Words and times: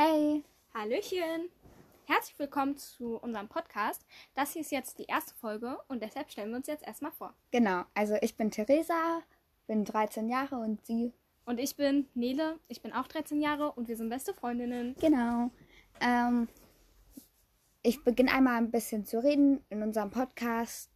Hey, 0.00 0.44
Hallöchen! 0.74 1.48
Herzlich 2.04 2.38
willkommen 2.38 2.76
zu 2.76 3.16
unserem 3.16 3.48
Podcast. 3.48 4.06
Das 4.32 4.52
hier 4.52 4.62
ist 4.62 4.70
jetzt 4.70 5.00
die 5.00 5.06
erste 5.06 5.34
Folge 5.34 5.76
und 5.88 6.04
deshalb 6.04 6.30
stellen 6.30 6.50
wir 6.50 6.58
uns 6.58 6.68
jetzt 6.68 6.86
erstmal 6.86 7.10
vor. 7.10 7.34
genau, 7.50 7.82
also 7.94 8.14
ich 8.22 8.36
bin 8.36 8.52
Theresa, 8.52 9.24
bin 9.66 9.84
13 9.84 10.28
Jahre 10.28 10.54
und 10.54 10.86
sie, 10.86 11.12
Und 11.46 11.58
ich 11.58 11.74
bin 11.74 12.06
Nele, 12.14 12.60
ich 12.68 12.80
bin 12.80 12.92
auch 12.92 13.08
13 13.08 13.40
Jahre 13.40 13.72
und 13.72 13.88
wir 13.88 13.96
sind 13.96 14.08
beste 14.08 14.34
Freundinnen. 14.34 14.94
genau. 15.00 15.50
Ähm, 16.00 16.46
ich 17.82 18.04
beginne 18.04 18.30
einmal 18.30 18.58
ein 18.58 18.70
bisschen 18.70 19.04
zu 19.04 19.20
reden. 19.20 19.64
In 19.68 19.82
unserem 19.82 20.12
Podcast 20.12 20.92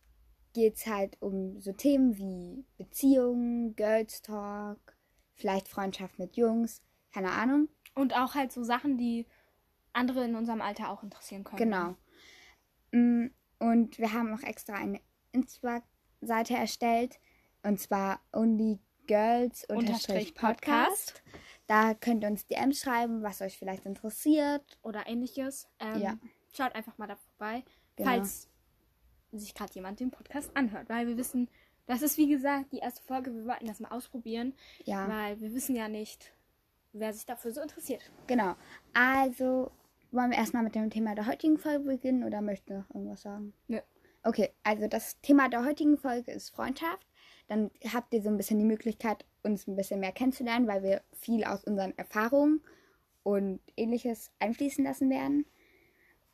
geht 0.53 0.77
es 0.77 0.87
halt 0.87 1.21
um 1.21 1.61
so 1.61 1.73
Themen 1.73 2.19
wie 2.19 2.65
Beziehungen, 2.79 3.75
Girls 3.75 4.23
Talk, 4.23 4.79
vielleicht 5.35 5.67
Freundschaft 5.67 6.21
mit 6.21 6.37
Jungs, 6.37 6.83
keine 7.13 7.33
Ahnung. 7.33 7.69
Und 7.95 8.15
auch 8.17 8.35
halt 8.35 8.53
so 8.53 8.63
Sachen, 8.65 8.97
die 8.99 9.27
andere 9.93 10.25
in 10.25 10.35
unserem 10.35 10.61
Alter 10.63 10.89
auch 10.91 11.03
interessieren 11.03 11.45
können. 11.45 11.59
Genau. 11.59 11.97
Mm, 12.93 13.27
Und 13.59 13.99
wir 13.99 14.13
haben 14.13 14.33
auch 14.35 14.43
extra 14.43 14.75
eine 14.75 15.01
Insta-Seite 15.33 16.55
erstellt. 16.55 17.19
Und 17.63 17.79
zwar 17.79 18.21
Only 18.33 18.81
Girls 19.07 19.65
Unterstrich 19.69 20.35
Podcast. 20.35 21.23
Da 21.67 21.95
könnt 21.95 22.25
ihr 22.25 22.29
uns 22.31 22.47
DMs 22.47 22.81
schreiben, 22.81 23.23
was 23.23 23.41
euch 23.41 23.59
vielleicht 23.59 23.87
interessiert. 23.87 24.79
Oder 24.83 25.07
ähnliches. 25.07 25.69
Ähm, 25.79 26.01
Ja. 26.01 26.19
Schaut 26.55 26.75
einfach 26.75 26.99
mal 26.99 27.07
da 27.07 27.17
vorbei, 27.17 27.65
Genau. 27.97 28.11
falls 28.11 28.49
sich 29.33 29.55
gerade 29.55 29.73
jemand 29.75 30.01
den 30.01 30.11
Podcast 30.11 30.55
anhört. 30.57 30.89
Weil 30.91 31.07
wir 31.07 31.17
wissen, 31.17 31.49
das 31.87 32.03
ist 32.03 32.19
wie 32.19 32.29
gesagt 32.29 32.73
die 32.73 32.79
erste 32.79 33.03
Folge. 33.03 33.33
Wir 33.35 33.47
wollten 33.47 33.67
das 33.67 33.81
mal 33.81 33.91
ausprobieren, 33.91 34.55
Ja, 34.85 35.09
weil 35.09 35.41
wir 35.41 35.55
wissen 35.55 35.75
ja 35.77 35.89
nicht, 35.89 36.33
wer 36.93 37.13
sich 37.13 37.27
dafür 37.27 37.53
so 37.53 37.61
interessiert. 37.61 38.11
genau. 38.27 38.55
Also 38.93 39.71
wollen 40.11 40.31
wir 40.31 40.39
erstmal 40.39 40.63
mit 40.63 40.75
dem 40.75 40.91
Thema 40.91 41.15
der 41.15 41.27
heutigen 41.27 41.59
Folge 41.59 41.85
beginnen 41.85 42.25
oder 42.25 42.43
möchtet 42.43 42.71
ihr 42.71 42.79
noch 42.79 42.95
irgendwas 42.95 43.23
sagen? 43.23 43.53
Nö. 43.69 43.79
Okay, 44.25 44.51
also 44.63 44.87
das 44.87 45.21
Thema 45.21 45.49
der 45.49 45.65
heutigen 45.65 45.99
Folge 45.99 46.31
ist 46.31 46.51
Freundschaft. 46.51 47.07
Dann 47.49 47.71
habt 47.93 48.15
ihr 48.15 48.23
so 48.23 48.29
ein 48.29 48.37
bisschen 48.37 48.59
die 48.59 48.65
Möglichkeit, 48.65 49.25
uns 49.43 49.67
ein 49.67 49.75
bisschen 49.75 50.01
mehr 50.01 50.13
kennenzulernen, 50.13 50.69
weil 50.69 50.83
wir 50.83 51.03
viel 51.13 51.45
aus 51.45 51.65
unseren 51.65 51.97
Erfahrungen 51.99 52.61
und 53.25 53.61
ähnliches 53.77 54.31
einfließen 54.39 54.85
lassen 54.85 55.11
werden. 55.11 55.45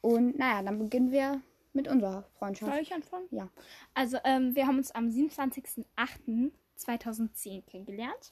Und 0.00 0.38
naja, 0.38 0.62
dann 0.62 0.78
beginnen 0.78 1.10
wir 1.10 1.40
mit 1.72 1.88
unserer 1.88 2.24
Freundschaft. 2.38 2.72
Soll 2.72 2.82
ich 2.82 2.92
anfangen? 2.92 3.26
Ja. 3.30 3.48
Also, 3.94 4.18
ähm, 4.24 4.54
wir 4.54 4.66
haben 4.66 4.76
uns 4.78 4.90
am 4.90 5.08
27.08.2010 5.08 7.62
kennengelernt. 7.64 8.30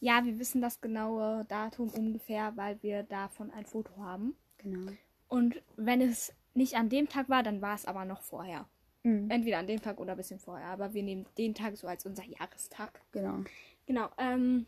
Ja, 0.00 0.24
wir 0.24 0.38
wissen 0.38 0.60
das 0.60 0.80
genaue 0.80 1.44
Datum 1.48 1.88
ungefähr, 1.90 2.56
weil 2.56 2.82
wir 2.82 3.02
davon 3.02 3.50
ein 3.50 3.64
Foto 3.64 3.96
haben. 3.98 4.36
Genau. 4.58 4.92
Und 5.28 5.62
wenn 5.76 6.00
es 6.00 6.32
nicht 6.54 6.74
an 6.76 6.88
dem 6.88 7.08
Tag 7.08 7.28
war, 7.28 7.42
dann 7.42 7.62
war 7.62 7.74
es 7.74 7.86
aber 7.86 8.04
noch 8.04 8.22
vorher. 8.22 8.66
Mhm. 9.02 9.30
Entweder 9.30 9.58
an 9.58 9.66
dem 9.66 9.80
Tag 9.80 10.00
oder 10.00 10.12
ein 10.12 10.16
bisschen 10.16 10.38
vorher. 10.38 10.66
Aber 10.68 10.92
wir 10.94 11.02
nehmen 11.02 11.26
den 11.38 11.54
Tag 11.54 11.76
so 11.76 11.86
als 11.86 12.04
unser 12.06 12.24
Jahrestag. 12.24 13.00
Genau. 13.12 13.44
Genau. 13.86 14.08
Ähm, 14.18 14.66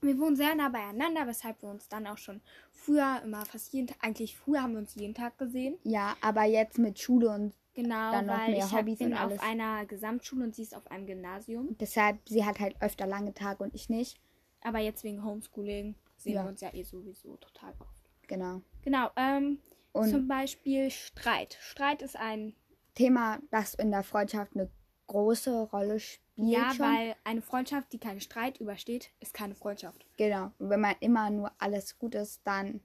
wir 0.00 0.18
wohnen 0.18 0.36
sehr 0.36 0.54
nah 0.54 0.68
beieinander, 0.68 1.26
weshalb 1.26 1.62
wir 1.62 1.68
uns 1.68 1.88
dann 1.88 2.06
auch 2.06 2.18
schon 2.18 2.40
früher 2.72 3.20
immer 3.24 3.44
fast 3.44 3.72
jeden 3.72 3.86
Tag, 3.86 3.98
eigentlich 4.00 4.36
früher 4.36 4.62
haben 4.62 4.72
wir 4.72 4.78
uns 4.78 4.94
jeden 4.94 5.14
Tag 5.14 5.38
gesehen. 5.38 5.78
Ja, 5.84 6.16
aber 6.20 6.44
jetzt 6.44 6.78
mit 6.78 6.98
Schule 6.98 7.30
und 7.30 7.54
Genau, 7.74 8.12
Dann 8.12 8.26
noch 8.26 8.38
weil 8.38 8.50
mehr 8.50 8.66
ich 8.66 8.72
Hobbys 8.72 8.98
bin 8.98 9.12
und 9.12 9.14
alles. 9.14 9.38
auf 9.38 9.48
einer 9.48 9.86
Gesamtschule 9.86 10.44
und 10.44 10.54
sie 10.54 10.60
ist 10.62 10.76
auf 10.76 10.90
einem 10.90 11.06
Gymnasium. 11.06 11.74
deshalb, 11.80 12.18
sie 12.28 12.44
hat 12.44 12.60
halt 12.60 12.76
öfter 12.80 13.06
lange 13.06 13.32
Tage 13.32 13.64
und 13.64 13.74
ich 13.74 13.88
nicht. 13.88 14.20
Aber 14.62 14.78
jetzt 14.78 15.04
wegen 15.04 15.24
Homeschooling 15.24 15.94
sehen 16.16 16.34
Ja. 16.34 16.44
wir 16.44 16.48
uns 16.50 16.60
ja 16.60 16.72
eh 16.72 16.82
sowieso 16.84 17.36
total 17.36 17.74
oft. 17.80 18.10
Genau. 18.28 18.62
Genau, 18.82 19.10
ähm, 19.16 19.58
Und 19.92 20.08
zum 20.10 20.28
Beispiel 20.28 20.90
Streit. 20.90 21.58
Streit 21.60 22.02
ist 22.02 22.16
ein, 22.16 22.54
Thema, 22.94 23.38
das 23.50 23.74
in 23.74 23.90
der 23.90 24.02
Freundschaft 24.02 24.52
eine 24.54 24.70
große 25.06 25.62
Rolle 25.72 25.98
spielt. 26.00 26.22
ja, 26.36 26.72
schon. 26.72 26.86
weil 26.86 27.14
eine 27.24 27.42
Freundschaft, 27.42 27.92
die 27.92 27.98
keinen 27.98 28.20
Streit 28.20 28.58
übersteht, 28.58 29.10
ist 29.20 29.34
keine 29.34 29.54
Freundschaft. 29.54 30.06
Genau. 30.16 30.50
Und 30.58 30.70
wenn 30.70 30.80
man 30.80 30.94
immer 31.00 31.28
nur 31.30 31.52
alles 31.58 31.98
gut 31.98 32.14
ist, 32.14 32.40
dann, 32.44 32.80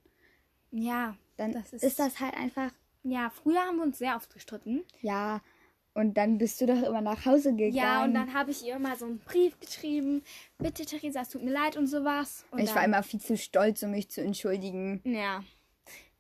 Ja, 0.72 1.16
dann 1.38 1.54
Das 1.54 1.72
ist, 1.74 1.84
ist- 1.84 2.00
das 2.00 2.20
halt 2.20 2.34
einfach, 2.36 2.72
ja, 3.04 3.30
früher 3.30 3.62
haben 3.62 3.78
wir 3.78 3.84
uns 3.84 3.98
sehr 4.00 4.16
oft 4.18 4.34
gestritten. 4.34 4.84
ja. 5.02 5.42
Und 5.98 6.14
dann 6.14 6.38
bist 6.38 6.62
du 6.62 6.68
doch 6.68 6.84
immer 6.84 7.02
nach 7.02 7.26
Hause 7.26 7.56
gegangen. 7.56 7.74
Ja, 7.74 8.04
und 8.04 8.14
dann 8.14 8.32
habe 8.32 8.52
ich 8.52 8.64
ihr 8.64 8.76
immer 8.76 8.96
so 8.96 9.08
einen 9.08 9.18
Brief 9.18 9.60
geschrieben. 9.60 10.24
Bitte, 10.60 10.86
Theresa, 10.86 11.22
es 11.22 11.30
tut 11.30 11.42
mir 11.42 11.50
leid 11.50 11.76
und 11.76 11.88
sowas. 11.88 12.46
Und 12.52 12.60
ich 12.60 12.76
war 12.76 12.86
immer 12.86 13.02
viel 13.02 13.20
zu 13.20 13.36
stolz, 13.36 13.82
um 13.82 13.90
mich 13.90 14.08
zu 14.08 14.22
entschuldigen. 14.22 15.02
Ja, 15.04 15.44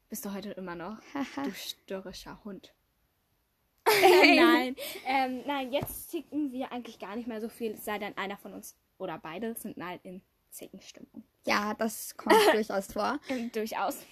bist 0.09 0.25
du 0.25 0.33
heute 0.33 0.49
immer 0.53 0.73
noch. 0.73 0.97
Du 1.43 1.51
störrischer 1.53 2.43
Hund. 2.43 2.73
nein, 4.01 4.75
ähm, 5.05 5.43
nein, 5.45 5.71
jetzt 5.71 6.09
ticken 6.09 6.51
wir 6.51 6.71
eigentlich 6.71 6.97
gar 6.97 7.15
nicht 7.15 7.27
mehr 7.27 7.39
so 7.39 7.47
viel, 7.47 7.73
es 7.73 7.85
sei 7.85 7.99
denn 7.99 8.17
einer 8.17 8.37
von 8.37 8.55
uns 8.55 8.75
oder 8.97 9.19
beide 9.19 9.53
sind 9.53 9.77
halt 9.77 10.03
in 10.03 10.23
Zickenstimmung. 10.49 11.23
ja, 11.45 11.75
das 11.75 12.17
kommt 12.17 12.35
durchaus 12.51 12.91
vor. 12.91 13.19
Durchaus. 13.53 14.03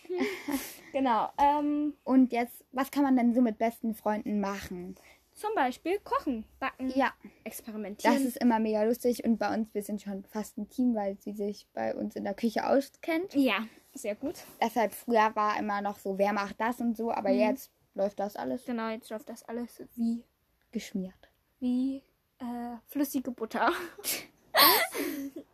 genau. 0.92 1.32
Ähm, 1.40 1.96
Und 2.04 2.32
jetzt, 2.32 2.64
was 2.72 2.92
kann 2.92 3.02
man 3.02 3.18
denn 3.18 3.34
so 3.34 3.42
mit 3.42 3.58
besten 3.58 3.96
Freunden 3.96 4.40
machen? 4.40 4.96
Zum 5.36 5.54
Beispiel 5.56 6.00
kochen, 6.00 6.46
backen, 6.60 6.90
Ja, 6.96 7.14
experimentieren. 7.44 8.16
das 8.16 8.24
ist 8.26 8.38
immer 8.38 8.60
mega 8.60 8.84
lustig. 8.84 9.24
Und 9.24 9.38
bei 9.38 9.54
uns, 9.54 9.74
wir 9.74 9.84
sind 9.84 10.02
schon 10.02 10.24
fast 10.26 10.58
ein 10.58 10.70
Team, 10.70 10.96
weil 10.96 11.18
sie 11.20 11.34
sich 11.34 11.68
bei 11.74 11.94
uns 11.94 12.16
in 12.16 12.24
der 12.24 12.34
Küche 12.34 12.68
auskennt. 12.68 13.34
ja, 13.36 13.68
sehr 13.94 14.16
gut. 14.16 14.36
Deshalb 14.62 14.94
früher 14.94 15.36
war 15.36 15.58
immer 15.60 15.82
noch 15.82 16.00
so, 16.00 16.18
wer 16.18 16.34
macht 16.34 16.60
das 16.60 16.80
und 16.82 16.98
so, 16.98 17.12
aber 17.12 17.30
Mhm. 17.30 17.40
jetzt 17.40 17.72
läuft 17.94 18.20
das 18.20 18.36
alles 18.36 18.66
Genau, 18.66 18.90
jetzt 18.90 19.10
läuft 19.10 19.30
das 19.30 19.44
alles 19.44 19.82
wie, 19.96 20.24
geschmiert. 20.72 21.30
wie 21.60 22.02
äh, 22.40 22.76
flüssige 22.88 23.32
Butter. 23.32 23.72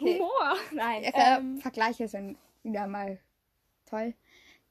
Okay. 0.00 0.18
Humor. 0.18 0.56
Nein. 0.72 1.04
Ja, 1.04 1.38
Ähm, 1.38 1.58
Vergleiche 1.58 2.08
sind 2.08 2.36
wieder 2.64 2.86
mal 2.88 3.20
toll. 3.86 4.14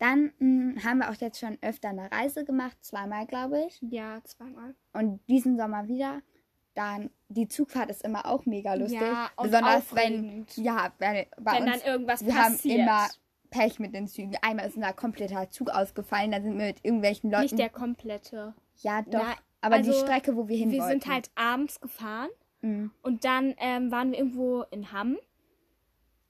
Dann 0.02 0.32
mh, 0.40 0.84
haben 0.84 0.98
wir 0.98 1.10
auch 1.12 1.16
jetzt 1.16 1.40
schon 1.40 1.58
öfter 1.62 1.90
eine 1.90 2.12
Reise 2.12 2.44
gemacht, 2.44 2.76
zweimal 2.82 3.28
glaube 3.28 3.66
ich. 3.68 3.80
ja, 3.82 4.20
zweimal. 4.24 4.74
Und 4.94 5.20
diesen 5.30 5.58
Sommer 5.58 5.88
wieder. 5.88 6.22
Dann 6.74 7.10
die 7.28 7.48
Zugfahrt 7.50 7.90
ist 7.92 8.04
immer 8.04 8.26
auch 8.26 8.46
mega 8.46 8.74
lustig. 8.76 9.02
Ja, 9.02 9.30
Besonders 9.38 9.94
wenn, 9.94 10.14
aufregend. 10.16 10.58
ja, 10.58 10.92
wenn, 11.00 11.26
bei 11.40 11.54
Wenn 11.54 11.64
uns, 11.64 11.84
dann 11.84 11.92
irgendwas 11.94 12.26
wir 12.26 12.34
haben 12.36 12.54
passiert. 12.54 12.80
immer 12.80 13.08
Pech 13.50 13.78
mit 13.80 13.94
den 13.94 14.08
Zügen. 14.08 14.38
Einmal 14.42 14.68
ist 14.68 14.78
unser 14.78 14.94
kompletter 14.94 15.50
Zug 15.52 15.70
ausgefallen, 15.70 16.32
dann 16.32 16.44
sind 16.44 16.58
wir 16.58 16.68
mit 16.68 16.84
irgendwelchen 16.84 17.30
Leuten. 17.30 17.44
Nicht 17.44 17.60
der 17.60 17.70
komplette. 17.70 18.54
ja, 18.78 19.02
doch. 19.02 19.12
Na, 19.22 19.36
aber 19.60 19.76
also, 19.76 19.92
die 19.92 19.98
Strecke, 20.00 20.36
wo 20.38 20.48
wir 20.48 20.58
hin 20.58 20.72
Wir 20.72 20.80
wollten. 20.80 21.02
sind 21.02 21.14
halt 21.14 21.30
abends 21.36 21.80
gefahren 21.82 22.30
Mhm. 22.64 22.92
und 23.02 23.26
dann 23.26 23.54
ähm, 23.58 23.92
waren 23.92 24.12
wir 24.12 24.20
irgendwo 24.20 24.62
in 24.72 24.92
Hamm. 24.94 25.18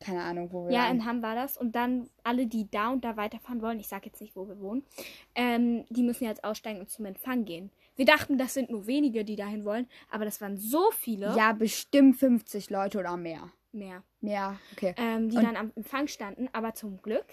Keine 0.02 0.22
Ahnung, 0.24 0.52
wo 0.52 0.66
wir 0.66 0.74
Ja, 0.74 0.82
waren. 0.84 0.98
in 0.98 1.06
Hamm 1.06 1.22
war 1.22 1.36
das. 1.36 1.58
Und 1.58 1.76
dann 1.76 2.10
alle, 2.24 2.48
die 2.48 2.70
da 2.70 2.90
und 2.90 3.06
da 3.06 3.16
weiterfahren 3.18 3.62
wollen, 3.62 3.80
ich 3.80 3.88
sag 3.88 4.06
jetzt 4.06 4.20
nicht, 4.20 4.36
wo 4.36 4.48
wir 4.48 4.60
wohnen, 4.60 4.84
ähm, 5.36 5.86
die 5.90 6.04
müssen 6.04 6.26
jetzt 6.26 6.44
aussteigen 6.44 6.80
und 6.80 6.90
zum 6.90 7.06
Empfang 7.06 7.46
gehen. 7.46 7.72
Wir 7.96 8.06
dachten, 8.06 8.38
das 8.38 8.54
sind 8.54 8.70
nur 8.70 8.88
wenige, 8.88 9.24
die 9.24 9.36
dahin 9.36 9.64
wollen, 9.66 9.88
aber 10.10 10.26
das 10.26 10.42
waren 10.42 10.58
so 10.58 10.90
viele. 10.92 11.36
Ja, 11.38 11.54
bestimmt 11.54 12.18
50 12.18 12.70
Leute 12.70 13.00
oder 13.00 13.16
mehr. 13.18 13.52
Mehr. 13.74 14.04
Mehr, 14.22 14.58
okay. 14.74 14.94
Ähm, 14.98 15.30
die 15.30 15.38
Und- 15.38 15.44
dann 15.44 15.56
am 15.56 15.72
Empfang 15.76 16.08
standen, 16.08 16.50
aber 16.52 16.74
zum 16.74 17.02
Glück, 17.02 17.26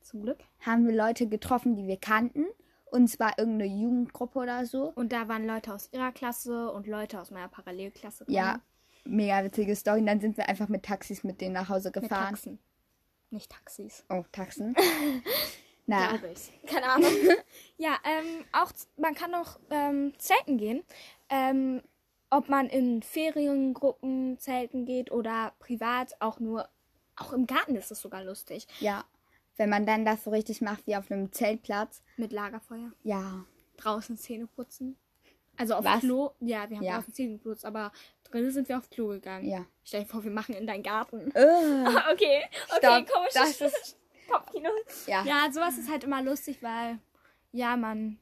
zum 0.00 0.22
Glück. 0.22 0.38
Haben 0.60 0.86
wir 0.88 0.94
Leute 0.94 1.28
getroffen, 1.28 1.76
die 1.76 1.86
wir 1.86 1.98
kannten. 1.98 2.46
Und 2.90 3.08
zwar 3.08 3.38
irgendeine 3.40 3.72
Jugendgruppe 3.72 4.38
oder 4.38 4.66
so. 4.66 4.92
Und 4.94 5.12
da 5.12 5.26
waren 5.28 5.46
Leute 5.46 5.74
aus 5.74 5.88
ihrer 5.92 6.12
Klasse 6.12 6.70
und 6.70 6.86
Leute 6.86 7.20
aus 7.20 7.32
meiner 7.32 7.48
Parallelklasse. 7.48 8.24
Ja, 8.28 8.60
mega 9.04 9.42
witzige 9.44 9.74
Story. 9.76 10.00
Und 10.00 10.06
dann 10.06 10.20
sind 10.20 10.36
wir 10.36 10.48
einfach 10.48 10.68
mit 10.68 10.84
Taxis 10.84 11.24
mit 11.24 11.40
denen 11.40 11.54
nach 11.54 11.68
Hause 11.68 11.88
mit 11.94 11.94
gefahren. 12.02 12.30
Taxen. 12.34 12.58
Nicht 13.30 13.50
Taxis. 13.50 14.04
Oh, 14.08 14.24
Taxen. 14.32 14.74
Na, 15.86 16.14
ich. 16.32 16.52
Keine 16.66 16.86
Ahnung. 16.86 17.10
ja, 17.76 17.96
ähm, 18.04 18.44
auch 18.52 18.72
man 18.96 19.14
kann 19.14 19.34
auch 19.34 19.58
ähm, 19.70 20.14
zelten 20.18 20.56
gehen. 20.56 20.82
Ähm, 21.28 21.82
ob 22.30 22.48
man 22.48 22.68
in 22.68 23.02
Feriengruppen 23.02 24.38
zelten 24.38 24.86
geht 24.86 25.10
oder 25.12 25.52
privat, 25.58 26.14
auch 26.20 26.40
nur, 26.40 26.68
auch 27.16 27.32
im 27.32 27.46
Garten 27.46 27.76
ist 27.76 27.90
es 27.90 28.00
sogar 28.00 28.24
lustig. 28.24 28.66
ja. 28.80 29.04
Wenn 29.56 29.70
man 29.70 29.86
dann 29.86 30.04
das 30.04 30.24
so 30.24 30.30
richtig 30.30 30.62
macht 30.62 30.84
wie 30.88 30.96
auf 30.96 31.12
einem 31.12 31.30
Zeltplatz. 31.30 32.02
Mit 32.16 32.32
Lagerfeuer. 32.32 32.90
Ja. 33.04 33.44
Draußen 33.76 34.16
Zähne 34.16 34.48
putzen. 34.48 34.96
Also 35.56 35.74
auf 35.74 35.84
Was? 35.84 36.00
Klo. 36.00 36.32
Ja, 36.40 36.68
wir 36.68 36.78
haben 36.78 36.82
Ja. 36.84 36.96
draußen 36.96 37.14
Zähne 37.14 37.34
geputzt, 37.34 37.64
aber 37.64 37.92
drinnen 38.24 38.50
sind 38.50 38.68
wir 38.68 38.78
auf 38.78 38.90
Klo 38.90 39.08
gegangen. 39.08 39.48
Ja. 39.48 39.64
Stell 39.84 40.02
dir 40.02 40.08
vor, 40.08 40.24
wir 40.24 40.30
machen 40.30 40.54
in 40.54 40.66
deinen 40.66 40.82
Garten. 40.82 41.30
Äh, 41.34 41.84
okay, 42.12 42.44
okay, 42.76 42.78
Stopp, 42.78 43.08
komisch. 43.10 43.32
das 43.34 43.60
ist- 43.60 43.98
Kopfkino. 44.30 44.70
ja. 45.06 45.22
Ja, 45.24 45.52
sowas 45.52 45.76
ist 45.78 45.90
halt 45.90 46.04
immer 46.04 46.22
lustig, 46.22 46.62
weil, 46.62 46.98
ja, 47.52 47.76
man 47.76 48.18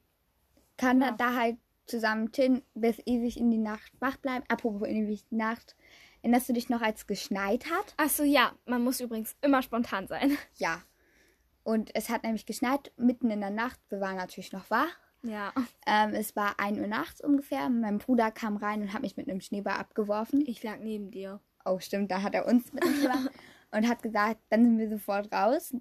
Kann 0.76 1.00
Ja. 1.00 1.12
da 1.12 1.34
halt 1.34 1.56
zusammen 1.86 2.32
chillen, 2.32 2.62
bis 2.74 2.98
ewig 3.06 3.36
in 3.38 3.50
die 3.50 3.58
Nacht 3.58 3.92
wach 4.00 4.16
bleiben. 4.16 4.44
Apropos 4.48 4.88
ewig 4.88 5.24
Nacht. 5.30 5.76
Erinnerst 6.22 6.48
du 6.48 6.52
dich 6.52 6.68
noch, 6.68 6.80
als 6.82 7.00
es 7.00 7.06
geschneit 7.06 7.66
hat? 7.70 7.94
Achso, 7.96 8.22
ja, 8.24 8.52
man 8.64 8.82
muss 8.82 9.00
übrigens 9.00 9.36
immer 9.42 9.62
spontan 9.62 10.06
sein. 10.08 10.36
Ja. 10.56 10.82
Und 11.64 11.94
es 11.94 12.08
hat 12.08 12.22
nämlich 12.24 12.46
geschneit 12.46 12.90
mitten 12.96 13.30
in 13.30 13.40
der 13.40 13.50
Nacht. 13.50 13.78
Wir 13.88 14.00
waren 14.00 14.16
natürlich 14.16 14.52
noch 14.52 14.70
wach. 14.70 14.96
Ja. 15.22 15.52
Ähm, 15.86 16.14
es 16.14 16.34
war 16.36 16.58
1 16.58 16.78
Uhr 16.78 16.86
nachts 16.86 17.20
ungefähr. 17.22 17.68
Mein 17.68 17.98
Bruder 17.98 18.30
kam 18.30 18.56
rein 18.56 18.82
und 18.82 18.92
hat 18.92 19.02
mich 19.02 19.16
mit 19.16 19.28
einem 19.28 19.40
Schneeball 19.40 19.74
abgeworfen. 19.78 20.42
Ich 20.46 20.62
lag 20.62 20.78
neben 20.80 21.10
dir. 21.10 21.40
Oh, 21.64 21.78
stimmt, 21.78 22.10
da 22.10 22.22
hat 22.22 22.34
er 22.34 22.46
uns 22.46 22.72
mit 22.72 22.82
dem 22.84 22.94
Schneeball 22.94 23.30
und 23.70 23.88
hat 23.88 24.02
gesagt, 24.02 24.38
dann 24.50 24.64
sind 24.64 24.78
wir 24.78 24.88
sofort 24.88 25.32
raus. 25.32 25.74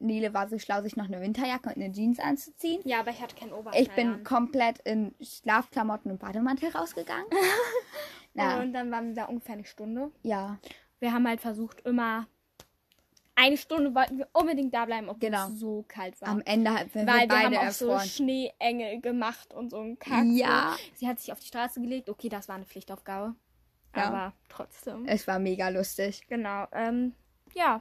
Nele 0.00 0.32
war 0.32 0.48
so 0.48 0.58
schlau, 0.58 0.80
sich 0.82 0.96
noch 0.96 1.06
eine 1.06 1.20
Winterjacke 1.20 1.68
und 1.70 1.76
eine 1.76 1.90
Jeans 1.92 2.20
anzuziehen. 2.20 2.80
Ja, 2.84 3.00
aber 3.00 3.10
ich 3.10 3.20
hatte 3.20 3.34
keinen 3.34 3.52
Oberteil 3.52 3.82
Ich 3.82 3.90
bin 3.90 4.08
an. 4.14 4.22
komplett 4.24 4.78
in 4.80 5.12
Schlafklamotten 5.20 6.10
und 6.12 6.18
Bademantel 6.20 6.68
rausgegangen. 6.70 7.26
Na, 8.34 8.60
Und 8.60 8.72
dann 8.72 8.90
waren 8.92 9.08
wir 9.08 9.14
da 9.14 9.24
ungefähr 9.24 9.54
eine 9.54 9.64
Stunde. 9.64 10.12
ja, 10.22 10.58
Wir 11.00 11.12
haben 11.12 11.26
halt 11.26 11.40
versucht, 11.40 11.80
immer 11.80 12.26
eine 13.40 13.56
Stunde 13.56 13.94
wollten 13.94 14.18
wir 14.18 14.28
unbedingt 14.32 14.74
da 14.74 14.84
bleiben, 14.84 15.08
obwohl 15.08 15.28
Genau. 15.30 15.48
es 15.48 15.60
so 15.60 15.84
kalt 15.88 16.20
war. 16.20 16.28
am 16.28 16.42
Ende 16.42 16.70
haben 16.70 16.90
wir 16.92 17.06
Weil 17.06 17.20
wir 17.20 17.28
beide 17.28 17.56
haben 17.58 17.68
auch 17.68 17.72
so 17.72 17.88
erfroren. 17.88 18.08
Schneeengel 18.08 19.00
gemacht 19.00 19.54
und 19.54 19.70
so 19.70 19.78
ein 19.80 19.98
Kack. 19.98 20.24
Ja. 20.26 20.76
Sie 20.94 21.06
hat 21.08 21.18
sich 21.20 21.32
auf 21.32 21.38
die 21.40 21.46
Straße 21.46 21.80
gelegt. 21.80 22.08
Okay, 22.10 22.28
das 22.28 22.48
war 22.48 22.56
eine 22.56 22.64
Pflichtaufgabe. 22.66 23.34
Ja. 23.96 24.04
Aber 24.04 24.32
trotzdem. 24.48 25.06
Es 25.06 25.26
war 25.26 25.38
mega 25.38 25.68
lustig. 25.68 26.26
Genau. 26.28 26.66
Ähm, 26.72 27.14
ja. 27.54 27.80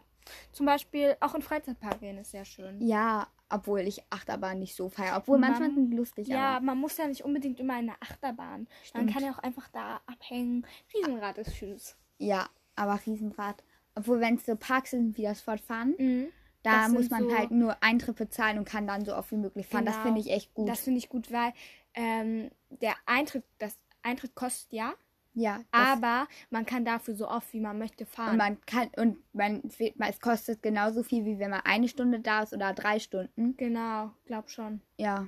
Zum 0.51 0.65
Beispiel 0.65 1.15
auch 1.21 1.35
in 1.35 1.41
Freizeitpark 1.41 1.99
gehen 2.01 2.17
ist 2.17 2.31
sehr 2.31 2.43
schön. 2.45 2.81
Ja, 2.85 3.27
obwohl 3.49 3.79
ich 3.81 4.03
Achterbahn 4.09 4.59
nicht 4.59 4.75
so 4.75 4.89
feiere. 4.89 5.17
Obwohl 5.17 5.37
Man- 5.37 5.51
manchmal 5.51 5.73
sind 5.73 5.93
lustig, 5.93 6.27
Ja, 6.27 6.57
aber 6.57 6.65
man 6.65 6.77
muss 6.79 6.97
ja 6.97 7.07
nicht 7.07 7.23
unbedingt 7.23 7.59
immer 7.61 7.79
in 7.79 7.85
der 7.87 7.95
Achterbahn. 8.01 8.67
Man 8.93 9.07
Stimmt. 9.07 9.13
kann 9.13 9.23
ja 9.23 9.31
auch 9.31 9.39
einfach 9.39 9.69
da 9.69 10.01
abhängen. 10.05 10.65
Riesenrad 10.93 11.37
ist 11.37 11.55
süß. 11.57 11.95
ja, 12.19 12.47
aber 12.75 12.99
Riesenrad. 13.05 13.63
Obwohl, 13.97 14.19
wenn 14.21 14.35
es 14.35 14.45
so 14.45 14.55
Parks 14.55 14.91
sind 14.91 15.17
wie 15.17 15.23
das 15.23 15.41
Fortfahren, 15.41 15.95
Mhm. 15.97 16.27
da 16.63 16.83
Das 16.83 16.91
muss 16.91 17.09
man 17.09 17.23
so- 17.29 17.37
halt 17.37 17.51
nur 17.51 17.81
Eintritt 17.81 18.15
bezahlen 18.17 18.57
und 18.59 18.65
kann 18.65 18.87
dann 18.87 19.05
so 19.05 19.15
oft 19.15 19.31
wie 19.31 19.37
möglich 19.37 19.67
fahren. 19.67 19.85
Das 19.85 19.95
Genau. 19.95 20.05
finde 20.05 20.21
ich 20.21 20.29
echt 20.31 20.53
gut. 20.53 20.67
Das 20.69 20.81
finde 20.81 20.99
ich 20.99 21.09
gut, 21.09 21.31
weil 21.31 21.53
ähm, 21.93 22.51
der 22.69 22.93
Eintritt, 23.07 23.43
das 23.57 23.75
Eintritt 24.03 24.35
kostet 24.35 24.71
ja, 24.73 24.93
ja, 25.33 25.57
das, 25.71 25.81
aber 25.81 26.27
man 26.51 26.65
kann 26.65 26.83
dafür 26.85 27.15
so 27.15 27.27
oft 27.27 27.51
wie 27.53 27.59
man 27.59 27.77
möchte 27.79 28.05
fahren. 28.05 28.31
und 28.31 28.37
man 28.37 28.61
kann 28.65 28.89
und 28.97 29.17
man 29.33 29.61
es 29.99 30.19
kostet 30.19 30.61
genauso 30.63 31.03
viel 31.03 31.25
wie 31.25 31.39
wenn 31.39 31.49
man 31.51 31.61
eine 31.63 31.87
Stunde 31.87 32.19
da 32.19 32.43
ist 32.43 32.53
oder 32.53 32.73
drei 32.73 32.99
Stunden. 32.99 33.55
genau, 33.57 34.11
glaub 34.25 34.49
schon. 34.49 34.81
Ja. 34.97 35.27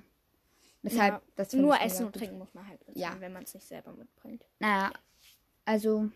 Deshalb, 0.84 1.14
ja. 1.16 1.22
das 1.36 1.54
Nur 1.54 1.80
Essen 1.82 2.06
und. 2.08 2.14
Trinken 2.16 2.38
muss 2.38 2.54
man 2.54 2.68
halt 2.68 2.80
bezahlen, 2.86 2.98
Ja. 3.16 3.20
wenn 3.20 3.34
man 3.34 3.44
es 3.44 3.54
nicht 3.54 3.68
selber 3.68 3.92
mitbringt. 3.94 4.46
Naja, 4.60 4.92
also 5.66 6.10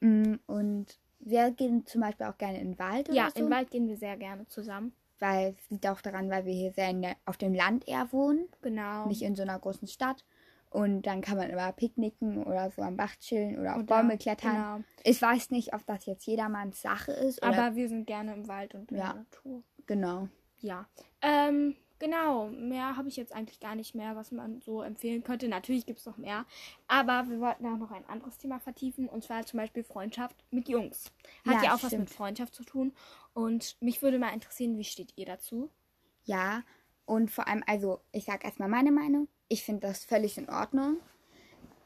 mm, 0.00 0.34
und 0.46 0.98
wir 1.24 1.50
gehen 1.52 1.86
zum 1.86 2.00
Beispiel 2.02 2.26
auch 2.26 2.36
gerne 2.38 2.60
in 2.60 2.72
den 2.72 2.78
Wald 2.78 3.08
oder 3.08 3.16
Ja, 3.16 3.30
so. 3.30 3.38
in 3.38 3.46
den 3.46 3.50
Wald 3.52 3.70
gehen 3.70 3.88
wir 3.88 3.96
sehr 3.96 4.16
gerne 4.16 4.46
zusammen. 4.48 4.92
weil 5.18 5.54
es 5.56 5.70
liegt 5.70 5.86
auch 5.86 6.00
daran, 6.00 6.28
weil 6.30 6.44
wir 6.46 6.52
hier 6.52 6.72
sehr 6.72 6.90
in 6.90 7.00
der, 7.02 7.14
auf 7.26 7.36
dem 7.36 7.54
Land 7.54 7.86
eher 7.86 8.12
wohnen, 8.12 8.48
Genau. 8.60 9.06
nicht 9.06 9.22
in 9.22 9.36
so 9.36 9.42
einer 9.42 9.56
großen 9.56 9.86
Stadt. 9.86 10.24
Und 10.68 11.02
dann 11.02 11.20
kann 11.20 11.36
man 11.36 11.48
immer 11.48 11.70
picknicken 11.70 12.42
oder 12.42 12.70
so 12.72 12.82
am 12.82 12.96
Bach 12.96 13.14
chillen 13.20 13.56
oder 13.60 13.72
auf 13.76 13.82
Oder- 13.82 13.98
Bäume 13.98 14.18
klettern. 14.18 14.52
Genau. 14.54 14.80
Ich 15.04 15.22
weiß 15.22 15.50
nicht, 15.52 15.74
ob 15.74 15.86
das 15.86 16.06
jetzt 16.06 16.26
jedermanns 16.26 16.82
Sache 16.82 17.12
ist. 17.12 17.40
Aber 17.42 17.76
wir 17.76 17.88
sind 17.88 18.06
gerne 18.08 18.32
im 18.34 18.48
Wald 18.48 18.74
und 18.74 18.90
in 18.90 18.96
Ja. 18.98 19.12
der 19.12 19.14
Natur. 19.18 19.62
genau. 19.86 20.28
Ja. 20.58 20.86
Ähm, 21.20 21.76
genau. 22.02 22.48
Mehr 22.48 22.96
habe 22.96 23.08
ich 23.08 23.16
jetzt 23.16 23.32
eigentlich 23.32 23.60
gar 23.60 23.74
nicht 23.76 23.94
mehr, 23.94 24.16
was 24.16 24.32
man 24.32 24.60
so 24.60 24.82
empfehlen 24.82 25.22
könnte. 25.22 25.48
Natürlich 25.48 25.86
gibt 25.86 26.00
es 26.00 26.06
noch 26.06 26.18
mehr. 26.18 26.44
Aber 26.88 27.28
wir 27.30 27.40
wollten 27.40 27.64
auch 27.66 27.78
noch 27.78 27.92
ein 27.92 28.04
anderes 28.08 28.36
Thema 28.36 28.58
vertiefen. 28.58 29.08
Und 29.08 29.24
zwar 29.24 29.46
zum 29.46 29.58
Beispiel 29.58 29.84
Freundschaft 29.84 30.36
mit 30.50 30.68
Jungs. 30.68 31.12
Hat 31.46 31.54
Ja, 31.54 31.62
ja, 31.62 31.68
auch 31.70 31.82
was 31.82 31.86
stimmt. 31.86 32.00
mit 32.00 32.10
Freundschaft 32.10 32.54
zu 32.54 32.64
tun. 32.64 32.92
Und 33.32 33.76
mich 33.80 34.02
würde 34.02 34.18
mal 34.18 34.34
interessieren, 34.34 34.76
wie 34.76 34.84
steht 34.84 35.12
ihr 35.16 35.26
dazu? 35.26 35.70
Ja. 36.24 36.62
Und 37.06 37.30
vor 37.30 37.46
allem, 37.46 37.62
also 37.66 38.00
ich 38.10 38.24
sag 38.24 38.44
erstmal 38.44 38.68
meine 38.68 38.92
Meinung. 38.92 39.28
Ich 39.48 39.62
finde 39.64 39.86
das 39.86 40.04
völlig 40.04 40.36
in 40.38 40.48
Ordnung. 40.48 40.96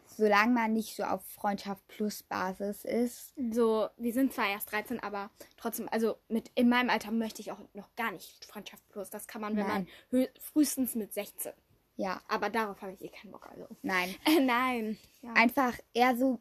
Solange 0.08 0.52
man 0.52 0.72
nicht 0.72 0.96
so 0.96 1.02
auf 1.04 1.24
Freundschaft 1.26 1.86
plus 1.88 2.22
Basis 2.22 2.84
ist. 2.84 3.34
So, 3.52 3.88
wir 3.96 4.12
sind 4.12 4.32
zwar 4.32 4.48
erst 4.48 4.72
13, 4.72 5.00
aber 5.02 5.30
trotzdem, 5.56 5.88
also 5.90 6.16
mit 6.28 6.50
in 6.54 6.68
meinem 6.68 6.90
Alter 6.90 7.10
möchte 7.10 7.40
ich 7.42 7.52
auch 7.52 7.60
noch 7.74 7.94
gar 7.96 8.12
nicht 8.12 8.44
Freundschaft 8.44 8.86
plus. 8.88 9.10
Das 9.10 9.26
kann 9.26 9.40
man, 9.40 9.56
wenn 9.56 9.66
Nein. 9.66 9.88
man 10.10 10.26
frühestens 10.40 10.94
mit 10.94 11.12
16. 11.12 11.52
Ja, 11.96 12.20
Aber 12.28 12.50
darauf 12.50 12.80
habe 12.82 12.92
ich 12.92 13.02
eh 13.02 13.08
keinen 13.08 13.32
Bock. 13.32 13.48
Also. 13.50 13.66
nein. 13.82 14.14
Äh, 14.26 14.40
nein. 14.44 14.98
Ja. 15.22 15.32
einfach 15.34 15.74
eher 15.94 16.14
so, 16.16 16.40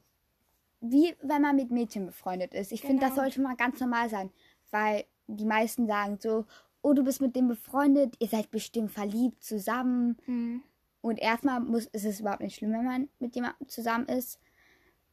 wie 0.81 1.15
wenn 1.21 1.41
man 1.41 1.55
mit 1.55 1.71
Mädchen 1.71 2.05
befreundet 2.05 2.53
ist. 2.53 2.71
Ich 2.71 2.81
finde, 2.81 3.01
das 3.01 3.11
Genau. 3.11 3.23
sollte 3.23 3.41
mal 3.41 3.55
ganz 3.55 3.79
normal 3.79 4.09
sein, 4.09 4.31
weil 4.71 5.05
die 5.27 5.45
meisten 5.45 5.87
sagen 5.87 6.17
so, 6.19 6.45
oh, 6.81 6.93
du 6.93 7.03
bist 7.03 7.21
mit 7.21 7.35
dem 7.35 7.47
befreundet, 7.47 8.15
ihr 8.19 8.27
seid 8.27 8.51
bestimmt 8.51 8.91
verliebt 8.91 9.43
zusammen. 9.43 10.17
Hm. 10.25 10.61
Und 11.05 11.17
erstmal 11.17 11.59
muss, 11.59 11.85
ist 11.85 12.03
es 12.03 12.19
überhaupt 12.19 12.41
nicht 12.41 12.55
schlimm, 12.55 12.73
wenn 12.73 12.83
man 12.83 13.09
mit 13.19 13.35
jemandem 13.35 13.69
zusammen 13.69 14.07
ist. 14.07 14.39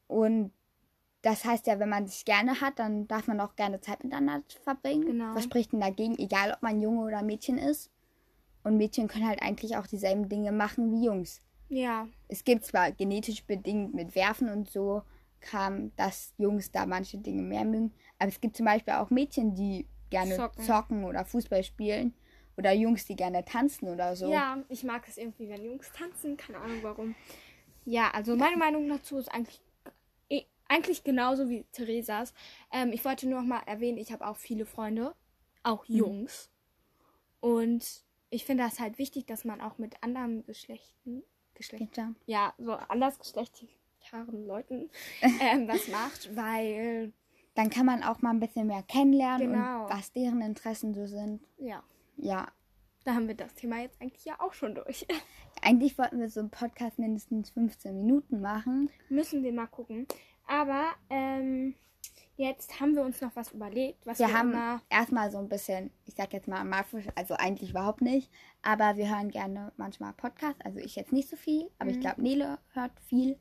Und 0.07 0.51
das 1.21 1.45
heißt 1.45 1.67
ja, 1.67 1.77
wenn 1.77 1.89
man 1.89 2.07
sich 2.07 2.25
gerne 2.25 2.61
hat, 2.61 2.79
dann 2.79 3.07
darf 3.07 3.27
man 3.27 3.39
auch 3.39 3.55
gerne 3.55 3.79
Zeit 3.79 4.03
miteinander 4.03 4.43
verbringen. 4.63 5.05
Genau. 5.05 5.35
Was 5.35 5.43
spricht 5.43 5.71
denn 5.71 5.81
dagegen, 5.81 6.17
egal 6.17 6.51
ob 6.51 6.63
man 6.63 6.81
Junge 6.81 7.01
oder 7.01 7.21
Mädchen 7.21 7.59
ist? 7.59 7.91
Und 8.63 8.77
Mädchen 8.77 9.07
können 9.07 9.27
halt 9.27 9.43
eigentlich 9.43 9.77
auch 9.77 9.85
dieselben 9.85 10.29
Dinge 10.29 10.51
machen 10.51 10.91
wie 10.91 11.05
Jungs 11.05 11.41
Ja, 11.69 12.07
es 12.27 12.43
gibt 12.43 12.65
zwar 12.65 12.91
genetisch 12.91 13.43
bedingt 13.43 13.93
mit 13.93 14.15
Werfen 14.15 14.49
und 14.49 14.71
so 14.71 15.03
kam, 15.41 15.95
dass 15.95 16.33
Jungs 16.39 16.71
da 16.71 16.87
manche 16.87 17.19
Dinge 17.19 17.43
mehr 17.43 17.65
mögen, 17.65 17.93
aber 18.17 18.29
es 18.29 18.41
gibt 18.41 18.57
zum 18.57 18.65
Beispiel 18.65 18.95
auch 18.95 19.11
Mädchen, 19.11 19.53
die 19.53 19.85
gerne 20.09 20.37
Zocken. 20.37 20.63
zocken, 20.63 21.03
oder 21.03 21.23
Fußball 21.23 21.63
spielen 21.63 22.15
oder 22.57 22.71
Jungs, 22.71 23.05
die 23.05 23.15
gerne 23.15 23.43
tanzen 23.45 23.89
oder 23.89 24.15
so. 24.15 24.31
Ja, 24.31 24.63
ich 24.69 24.83
mag 24.83 25.07
es 25.07 25.17
irgendwie, 25.17 25.49
wenn 25.49 25.63
Jungs 25.63 25.91
tanzen. 25.91 26.37
Keine 26.37 26.59
Ahnung 26.59 26.83
warum. 26.83 27.15
Ja, 27.85 28.11
also 28.11 28.35
meine 28.35 28.57
Meinung 28.57 28.87
dazu 28.87 29.17
ist 29.17 29.27
eigentlich, 29.29 29.61
eh- 30.29 30.45
eigentlich 30.67 31.03
genauso 31.03 31.49
wie 31.49 31.65
Theresas. 31.71 32.33
Ähm, 32.71 32.91
ich 32.93 33.03
wollte 33.03 33.27
nur 33.27 33.41
noch 33.41 33.47
mal 33.47 33.61
erwähnen, 33.65 33.97
ich 33.97 34.11
habe 34.11 34.25
auch 34.27 34.37
viele 34.37 34.65
Freunde, 34.65 35.13
auch 35.63 35.85
Jungs. 35.85 36.49
Und 37.41 38.03
ich 38.29 38.45
finde 38.45 38.63
das 38.63 38.79
halt 38.79 38.97
wichtig, 38.99 39.25
dass 39.25 39.43
man 39.45 39.59
auch 39.61 39.77
mit 39.77 40.01
anderen 40.01 40.45
Geschlechten, 40.45 41.23
Geschlechtern, 41.55 42.15
ja, 42.25 42.53
so 42.57 42.71
andersgeschlechtlichen 42.73 44.45
Leuten 44.47 44.89
ähm, 45.41 45.67
was 45.67 45.87
macht, 45.87 46.35
weil, 46.35 47.11
Dann 47.55 47.69
kann 47.69 47.85
man 47.85 48.01
auch 48.03 48.21
mal 48.21 48.31
ein 48.31 48.39
bisschen 48.39 48.67
mehr 48.67 48.83
kennenlernen 48.83 49.51
Genau. 49.51 49.83
und 49.85 49.89
was 49.91 50.11
deren 50.13 50.41
Interessen 50.41 50.93
so 50.93 51.05
sind. 51.05 51.41
ja, 51.57 51.83
Ja, 52.17 52.47
da 53.05 53.15
haben 53.15 53.27
wir 53.27 53.35
das 53.35 53.53
Thema 53.55 53.81
jetzt 53.81 54.01
eigentlich 54.01 54.25
ja 54.25 54.39
auch 54.39 54.53
schon 54.53 54.75
durch. 54.75 55.05
eigentlich 55.61 55.97
wollten 55.97 56.19
wir 56.19 56.29
so 56.29 56.39
einen 56.39 56.49
Podcast 56.49 56.99
mindestens 56.99 57.49
15 57.51 57.95
Minuten 57.97 58.41
machen. 58.41 58.89
Müssen 59.09 59.43
wir 59.43 59.51
mal 59.51 59.67
gucken. 59.67 60.07
Aber 60.47 60.85
ähm, 61.09 61.75
jetzt 62.37 62.79
haben 62.79 62.95
wir 62.95 63.03
uns 63.03 63.19
noch 63.21 63.35
was 63.35 63.51
überlegt, 63.51 64.05
was 64.05 64.19
wir, 64.19 64.27
Wir 64.27 64.37
haben 64.37 64.81
erstmal 64.89 65.31
so 65.31 65.37
ein 65.37 65.49
bisschen, 65.49 65.91
ich 66.05 66.15
sag 66.15 66.31
jetzt 66.33 66.47
mal, 66.47 66.63
mal 66.63 66.85
also 67.15 67.35
eigentlich 67.35 67.71
überhaupt 67.71 68.01
nicht, 68.01 68.31
aber 68.61 68.95
wir 68.95 69.09
hören 69.09 69.29
gerne 69.31 69.73
manchmal 69.77 70.13
Podcasts. 70.13 70.61
Also 70.63 70.79
ich 70.79 70.95
jetzt 70.95 71.11
nicht 71.11 71.29
so 71.29 71.35
viel, 71.35 71.69
aber 71.79 71.89
Mhm. 71.89 71.95
ich 71.95 72.01
glaube, 72.01 72.21
Nele 72.21 72.59
hört 72.73 72.91
viel. 73.01 73.37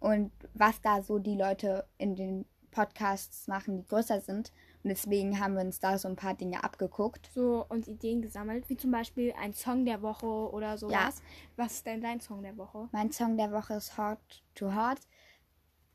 Und 0.00 0.32
was 0.54 0.80
da 0.80 1.02
so 1.02 1.18
die 1.18 1.36
Leute 1.36 1.86
in 1.98 2.14
den 2.16 2.46
Podcasts 2.70 3.46
machen, 3.48 3.76
die 3.78 3.86
größer 3.86 4.20
sind. 4.20 4.52
Und 4.84 4.90
deswegen 4.90 5.40
haben 5.40 5.54
wir 5.54 5.62
uns 5.62 5.80
da 5.80 5.96
so 5.96 6.08
ein 6.08 6.14
paar 6.16 6.34
Dinge 6.34 6.62
abgeguckt. 6.62 7.30
So 7.34 7.64
uns 7.70 7.88
Ideen 7.88 8.20
gesammelt, 8.20 8.68
wie 8.68 8.76
zum 8.76 8.90
Beispiel 8.90 9.32
ein 9.40 9.54
Song 9.54 9.86
der 9.86 10.02
Woche 10.02 10.26
oder 10.26 10.76
sowas. 10.76 11.22
Was 11.56 11.72
ist 11.72 11.86
denn 11.86 12.02
dein 12.02 12.20
Song 12.20 12.42
der 12.42 12.56
Woche? 12.58 12.88
Mein 12.92 13.10
Song 13.10 13.38
der 13.38 13.50
Woche 13.50 13.74
ist 13.74 13.96
Heart 13.96 14.44
to 14.54 14.70
Heart. 14.70 15.00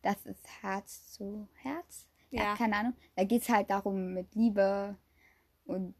Das 0.02 0.26
ist 0.26 0.44
Herz 0.64 1.12
zu 1.14 1.48
Herz. 1.62 2.10
Ja, 2.32 2.44
Ja. 2.44 2.56
keine 2.56 2.76
Ahnung. 2.78 2.94
Da 3.16 3.24
geht 3.26 3.44
es 3.44 3.50
halt 3.50 3.70
darum 3.70 4.14
mit 4.14 4.34
Liebe 4.36 4.98
und 5.66 5.94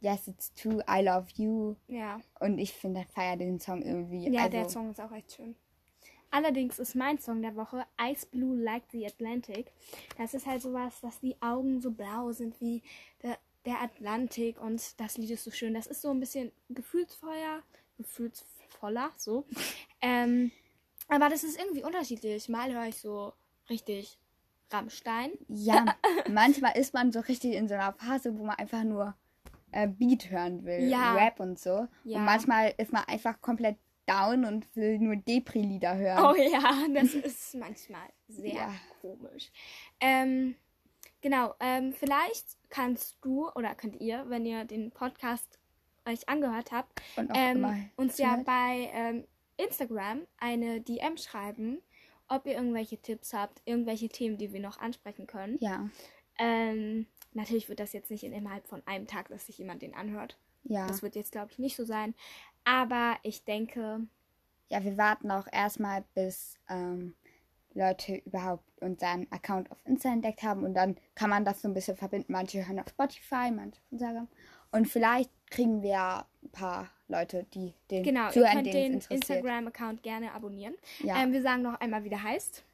Yes, 0.00 0.26
it's 0.26 0.52
true, 0.54 0.82
I 0.90 1.00
love 1.02 1.26
you. 1.36 1.76
Ja, 1.86 2.18
Und 2.40 2.58
ich 2.58 2.72
finde, 2.72 3.02
ich 3.02 3.06
feiere 3.14 3.36
den 3.36 3.60
Song 3.60 3.82
irgendwie. 3.82 4.28
ja, 4.30 4.40
also, 4.40 4.50
der 4.50 4.68
Song 4.68 4.90
ist 4.90 5.00
auch 5.00 5.12
echt 5.12 5.30
schön. 5.32 5.54
Allerdings 6.32 6.78
ist 6.78 6.94
mein 6.96 7.18
Song 7.18 7.42
der 7.42 7.54
Woche 7.56 7.84
Ice 8.00 8.26
Blue 8.26 8.56
Like 8.56 8.84
the 8.90 9.06
Atlantic. 9.06 9.70
Das 10.16 10.32
ist 10.32 10.46
halt 10.46 10.62
sowas, 10.62 10.98
dass 11.02 11.20
die 11.20 11.36
Augen 11.42 11.80
so 11.82 11.90
blau 11.90 12.32
sind 12.32 12.58
wie 12.58 12.82
der, 13.22 13.36
der 13.66 13.82
Atlantik 13.82 14.58
und 14.60 14.98
das 14.98 15.18
Lied 15.18 15.30
ist 15.30 15.44
so 15.44 15.50
schön. 15.50 15.74
Das 15.74 15.86
ist 15.86 16.00
so 16.00 16.10
ein 16.10 16.20
bisschen 16.20 16.50
gefühlsvoller, 16.70 17.62
gefühlsvoller, 17.98 19.12
so. 19.18 19.44
Ähm, 20.00 20.50
aber 21.08 21.28
das 21.28 21.44
ist 21.44 21.58
irgendwie 21.60 21.84
unterschiedlich. 21.84 22.48
Mal 22.48 22.72
höre 22.72 22.86
ich 22.86 22.96
so 22.96 23.34
richtig 23.68 24.18
Rammstein. 24.70 25.32
Ja, 25.48 25.84
manchmal 26.30 26.78
ist 26.78 26.94
man 26.94 27.12
so 27.12 27.20
richtig 27.20 27.52
in 27.52 27.68
so 27.68 27.74
einer 27.74 27.92
Phase, 27.92 28.38
wo 28.38 28.44
man 28.44 28.56
einfach 28.56 28.84
nur 28.84 29.14
äh, 29.70 29.86
Beat 29.86 30.30
hören 30.30 30.64
will, 30.64 30.88
Ja. 30.88 31.14
Rap 31.14 31.40
und 31.40 31.58
so. 31.58 31.88
Ja. 32.04 32.18
Und 32.18 32.24
manchmal 32.24 32.72
ist 32.78 32.90
man 32.90 33.04
einfach 33.04 33.38
komplett 33.42 33.76
down 34.06 34.44
und 34.44 34.74
will 34.76 34.98
nur 34.98 35.16
Depri-Lieder 35.16 35.96
hören. 35.96 36.24
Oh 36.24 36.34
ja, 36.34 36.86
das 36.94 37.14
ist 37.14 37.54
manchmal 37.54 38.08
sehr 38.28 38.54
Ja. 38.54 38.74
komisch. 39.00 39.50
Ähm, 40.00 40.54
genau, 41.20 41.54
ähm, 41.60 41.92
vielleicht 41.92 42.56
kannst 42.68 43.16
du 43.22 43.48
oder 43.52 43.74
könnt 43.74 44.00
ihr, 44.00 44.24
wenn 44.28 44.44
ihr 44.46 44.64
den 44.64 44.90
Podcast 44.90 45.58
euch 46.04 46.28
angehört 46.28 46.72
habt, 46.72 47.00
ähm, 47.34 47.90
uns 47.96 48.18
ja 48.18 48.36
bei 48.44 48.90
ähm, 48.92 49.24
Instagram 49.56 50.26
eine 50.38 50.80
DM 50.80 51.16
schreiben, 51.16 51.80
ob 52.28 52.46
ihr 52.46 52.54
irgendwelche 52.54 52.98
Tipps 52.98 53.32
habt, 53.34 53.62
irgendwelche 53.66 54.08
Themen, 54.08 54.36
die 54.38 54.52
wir 54.52 54.60
noch 54.60 54.78
ansprechen 54.78 55.26
können. 55.26 55.58
Ja, 55.60 55.88
Ähm, 56.38 57.06
natürlich 57.34 57.68
wird 57.68 57.78
das 57.78 57.92
jetzt 57.92 58.10
nicht 58.10 58.24
in- 58.24 58.32
innerhalb 58.32 58.66
von 58.66 58.82
einem 58.86 59.06
Tag, 59.06 59.28
dass 59.28 59.46
sich 59.46 59.58
jemand 59.58 59.82
den 59.82 59.94
anhört. 59.94 60.38
ja. 60.64 60.86
Das 60.86 61.02
wird 61.02 61.14
jetzt, 61.14 61.30
glaube 61.32 61.50
ich, 61.52 61.58
nicht 61.58 61.76
so 61.76 61.84
sein. 61.84 62.14
Aber 62.64 63.16
ich 63.22 63.44
denke, 63.44 64.06
Ja, 64.68 64.82
wir 64.84 64.96
warten 64.96 65.30
auch 65.30 65.46
erstmal, 65.52 66.04
bis 66.14 66.54
ähm, 66.68 67.14
Leute 67.74 68.16
überhaupt 68.24 68.64
unseren 68.80 69.26
Account 69.30 69.70
auf 69.70 69.78
Insta 69.84 70.12
entdeckt 70.12 70.42
haben 70.42 70.64
und 70.64 70.74
dann 70.74 70.96
kann 71.14 71.30
man 71.30 71.44
das 71.44 71.62
so 71.62 71.68
ein 71.68 71.74
bisschen 71.74 71.96
verbinden. 71.96 72.32
Manche 72.32 72.66
hören 72.66 72.80
auf 72.80 72.88
Spotify, 72.88 73.50
manche 73.50 73.80
auf 73.80 73.92
Instagram. 73.92 74.28
Und 74.70 74.88
vielleicht 74.88 75.30
kriegen 75.50 75.82
wir 75.82 76.24
ein 76.42 76.50
paar 76.50 76.90
Leute, 77.08 77.44
die 77.54 77.74
den 77.90 78.02
genau, 78.02 78.26
ihr 78.26 78.32
zuhören, 78.32 78.52
könnt 78.54 78.66
denen 78.72 78.98
es 78.98 79.08
den. 79.08 79.16
Instagram-Account 79.16 80.02
gerne 80.02 80.32
abonnieren. 80.32 80.74
Ja, 81.00 81.22
Ähm, 81.22 81.32
wir 81.32 81.42
sagen 81.42 81.62
noch 81.62 81.78
einmal, 81.80 82.04
wie 82.04 82.08
der 82.08 82.22
heißt. 82.22 82.64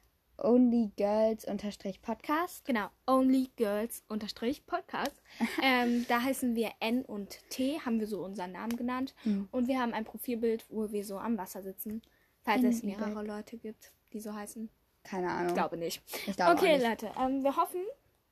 Only 0.41 0.91
Girls 0.95 1.45
unterstrich 1.45 2.01
Podcast. 2.01 2.65
Genau, 2.65 2.89
Only 3.07 3.49
Girls 3.55 4.03
unterstrich 4.07 4.65
Podcast. 4.65 5.21
ähm, 5.61 6.05
da 6.07 6.21
heißen 6.21 6.55
wir 6.55 6.71
N 6.79 7.03
und 7.03 7.39
T, 7.49 7.79
haben 7.85 7.99
wir 7.99 8.07
so 8.07 8.23
unseren 8.23 8.53
Namen 8.53 8.75
genannt. 8.75 9.13
Mhm. 9.23 9.47
Und 9.51 9.67
wir 9.67 9.79
haben 9.79 9.93
ein 9.93 10.05
Profilbild, 10.05 10.65
wo 10.69 10.91
wir 10.91 11.03
so 11.03 11.17
am 11.17 11.37
Wasser 11.37 11.61
sitzen. 11.61 12.01
Falls 12.43 12.63
es 12.63 12.83
mehrere 12.83 13.23
Leute 13.23 13.57
gibt, 13.57 13.91
die 14.13 14.19
so 14.19 14.33
heißen. 14.33 14.69
Keine 15.03 15.29
Ahnung. 15.29 15.49
Ich 15.49 15.53
glaube 15.53 15.77
nicht. 15.77 16.01
Ich 16.27 16.35
glaube 16.35 16.53
okay, 16.53 16.77
nicht. 16.77 16.87
Leute, 16.87 17.11
ähm, 17.19 17.43
wir 17.43 17.55
hoffen. 17.55 17.81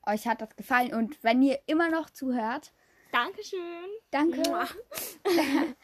Euch 0.06 0.26
hat 0.26 0.40
das 0.40 0.56
gefallen 0.56 0.94
und 0.94 1.22
wenn 1.22 1.42
ihr 1.42 1.58
immer 1.66 1.90
noch 1.90 2.08
zuhört, 2.10 2.72
Dankeschön. 3.12 3.60
danke. 4.10 4.42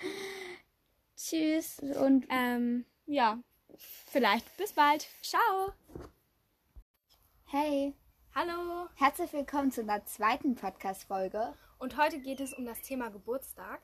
Tschüss 1.16 1.78
und 1.80 2.26
Ähm, 2.30 2.86
ja, 3.06 3.38
vielleicht 3.76 4.56
bis 4.56 4.72
bald. 4.72 5.06
Ciao. 5.22 5.72
Hey, 7.56 7.94
Hallo. 8.34 8.88
herzlich 8.96 9.32
willkommen 9.32 9.70
zu 9.70 9.82
einer 9.82 10.04
zweiten 10.06 10.56
Podcast-Folge. 10.56 11.54
Und 11.78 11.96
heute 11.96 12.18
geht 12.18 12.40
es 12.40 12.52
um 12.52 12.66
das 12.66 12.82
Thema 12.82 13.10
Geburtstag. 13.10 13.80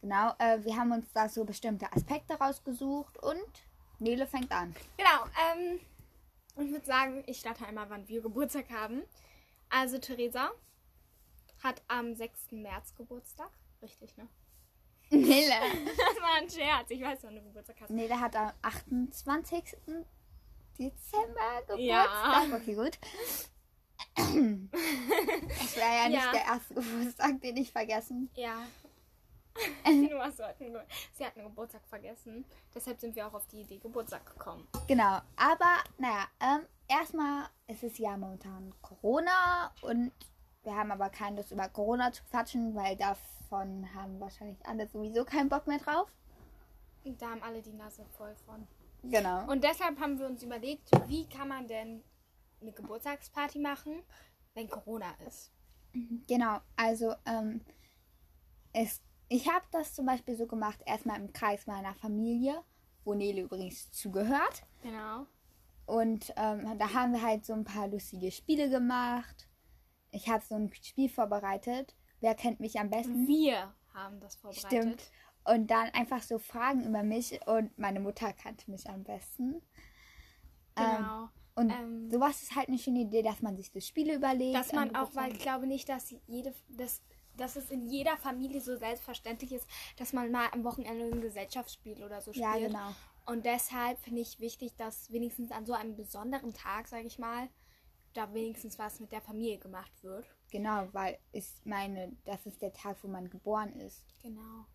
Genau, 0.00 0.32
äh, 0.38 0.62
wir 0.62 0.76
haben 0.76 0.92
uns 0.92 1.12
da 1.12 1.28
so 1.28 1.44
bestimmte 1.44 1.92
Aspekte 1.92 2.34
rausgesucht 2.34 3.18
und 3.18 3.48
Nele 3.98 4.28
fängt 4.28 4.52
an. 4.52 4.76
Genau, 4.96 5.24
ähm, 5.24 5.80
ich 6.64 6.70
würde 6.70 6.86
sagen, 6.86 7.24
ich 7.26 7.40
starte 7.40 7.66
einmal, 7.66 7.90
wann 7.90 8.06
wir 8.06 8.22
Geburtstag 8.22 8.70
haben. 8.70 9.02
Also 9.70 9.98
Theresa 9.98 10.52
hat 11.64 11.82
am 11.88 12.14
6. 12.14 12.52
März 12.52 12.94
Geburtstag. 12.94 13.50
Richtig, 13.82 14.16
ne? 14.18 14.28
Nele. 15.10 15.50
Das 15.96 16.22
war 16.22 16.36
ein 16.36 16.48
Scherz. 16.48 16.88
Ich 16.90 17.02
weiß, 17.02 17.24
wann 17.24 17.34
du 17.34 17.42
Geburtstag 17.42 17.74
hast. 17.80 17.90
Nele 17.90 18.20
hat 18.20 18.36
am 18.36 18.52
28. 18.62 19.76
Dezember 20.78 21.62
Geburtstag. 21.66 21.78
Ja. 21.78 22.46
Okay, 22.56 22.74
gut. 22.74 22.98
Das 24.16 25.76
wäre 25.76 25.94
ja 25.96 26.08
nicht 26.08 26.24
Ja. 26.24 26.32
der 26.32 26.44
erste 26.44 26.74
Geburtstag, 26.74 27.40
den 27.40 27.56
ich 27.56 27.72
vergessen. 27.72 28.30
Ja. 28.34 28.62
Ge 29.84 30.08
Sie 31.12 31.24
hat 31.24 31.36
einen 31.36 31.48
Geburtstag 31.48 31.82
vergessen. 31.88 32.44
Deshalb 32.74 33.00
sind 33.00 33.16
wir 33.16 33.26
auch 33.26 33.34
auf 33.34 33.46
die 33.48 33.62
Idee 33.62 33.78
Geburtstag 33.78 34.24
gekommen. 34.24 34.66
Genau, 34.86 35.18
aber 35.36 35.82
naja, 35.98 36.26
ähm, 36.40 36.66
erstmal 36.88 37.46
ist 37.66 37.82
es 37.82 37.98
ja 37.98 38.16
momentan 38.16 38.72
Corona 38.80 39.72
und 39.82 40.12
wir 40.62 40.74
haben 40.74 40.92
aber 40.92 41.10
keine 41.10 41.36
Lust 41.36 41.50
über 41.52 41.68
Corona 41.68 42.12
zu 42.12 42.22
quatschen, 42.30 42.74
weil 42.74 42.96
davon 42.96 43.92
haben 43.94 44.20
wahrscheinlich 44.20 44.64
alle 44.64 44.86
sowieso 44.86 45.24
keinen 45.24 45.48
Bock 45.48 45.66
mehr 45.66 45.78
drauf. 45.78 46.08
Da 47.04 47.30
haben 47.30 47.42
alle 47.42 47.60
die 47.62 47.72
Nase 47.72 48.04
voll 48.16 48.34
von. 48.46 48.66
Genau. 49.02 49.50
Und 49.50 49.64
deshalb 49.64 49.98
haben 49.98 50.18
wir 50.18 50.26
uns 50.26 50.42
überlegt, 50.42 50.90
wie 51.06 51.28
kann 51.28 51.48
man 51.48 51.66
denn 51.66 52.02
eine 52.60 52.72
Geburtstagsparty 52.72 53.58
machen, 53.58 54.02
wenn 54.54 54.68
Corona 54.68 55.14
ist. 55.26 55.52
Genau, 56.28 56.60
also 56.76 57.14
ähm, 57.26 57.62
es, 58.72 59.02
ich 59.28 59.48
habe 59.48 59.64
das 59.72 59.94
zum 59.94 60.06
Beispiel 60.06 60.36
so 60.36 60.46
gemacht, 60.46 60.80
erstmal 60.86 61.18
im 61.18 61.32
Kreis 61.32 61.66
meiner 61.66 61.94
Familie, 61.94 62.62
wo 63.04 63.14
Nele 63.14 63.42
übrigens 63.42 63.90
zugehört. 63.90 64.64
Genau. 64.82 65.26
Und 65.86 66.32
ähm, 66.36 66.78
da 66.78 66.94
haben 66.94 67.12
wir 67.12 67.22
halt 67.22 67.44
so 67.44 67.52
ein 67.52 67.64
paar 67.64 67.88
lustige 67.88 68.30
Spiele 68.30 68.70
gemacht. 68.70 69.48
Ich 70.12 70.28
habe 70.28 70.44
so 70.44 70.54
ein 70.54 70.72
Spiel 70.82 71.08
vorbereitet. 71.08 71.96
Wer 72.20 72.34
kennt 72.34 72.60
mich 72.60 72.78
am 72.78 72.90
besten? 72.90 73.26
Wir 73.26 73.74
haben 73.92 74.20
das 74.20 74.36
vorbereitet. 74.36 74.68
Stimmt. 74.68 75.10
Und 75.44 75.68
dann 75.70 75.88
einfach 75.90 76.22
so 76.22 76.38
Fragen 76.38 76.84
über 76.86 77.02
mich 77.02 77.40
und 77.46 77.76
meine 77.78 78.00
Mutter 78.00 78.32
kannte 78.32 78.70
mich 78.70 78.88
am 78.88 79.04
besten. 79.04 79.62
Ähm, 80.76 80.96
Genau. 80.98 81.28
und 81.56 81.70
ähm, 81.70 82.10
sowas 82.10 82.42
ist 82.42 82.54
halt 82.54 82.68
eine 82.68 82.78
schöne 82.78 83.00
Idee, 83.00 83.22
dass 83.22 83.42
man 83.42 83.56
sich 83.56 83.70
so 83.70 83.80
Spiele 83.80 84.14
überlegt. 84.14 84.54
dass 84.54 84.72
man 84.72 84.94
am 84.94 85.04
auch, 85.04 85.14
weil 85.14 85.32
ich 85.32 85.38
glaube 85.40 85.66
nicht, 85.66 85.88
dass 85.88 86.14
jede, 86.26 86.54
dass, 86.68 87.02
dass 87.36 87.56
es 87.56 87.70
in 87.70 87.86
jeder 87.86 88.16
Familie 88.18 88.60
so 88.60 88.76
selbstverständlich 88.76 89.52
ist, 89.52 89.66
dass 89.96 90.12
man 90.12 90.30
mal 90.30 90.48
am 90.52 90.62
Wochenende 90.64 91.06
ein 91.06 91.20
Gesellschaftsspiel 91.20 92.04
oder 92.04 92.20
so 92.20 92.32
spielt. 92.32 92.44
Ja, 92.46 92.58
genau. 92.58 92.94
Und 93.26 93.44
deshalb 93.46 93.98
finde 94.00 94.20
ich 94.22 94.40
wichtig, 94.40 94.76
dass 94.76 95.10
wenigstens 95.10 95.50
an 95.52 95.64
so 95.66 95.72
einem 95.72 95.96
besonderen 95.96 96.52
Tag, 96.52 96.88
sage 96.88 97.06
ich 97.06 97.18
mal, 97.18 97.48
da 98.12 98.32
wenigstens 98.34 98.78
was 98.78 98.98
mit 99.00 99.12
der 99.12 99.20
Familie 99.20 99.58
gemacht 99.58 100.02
wird. 100.02 100.26
Genau, 100.50 100.88
weil 100.92 101.18
ich 101.32 101.46
meine, 101.64 102.16
das 102.24 102.44
ist 102.46 102.60
der 102.60 102.72
Tag, 102.72 102.96
wo 103.02 103.08
man 103.08 103.30
geboren 103.30 103.72
ist. 103.74 104.04
Genau. 104.22 104.66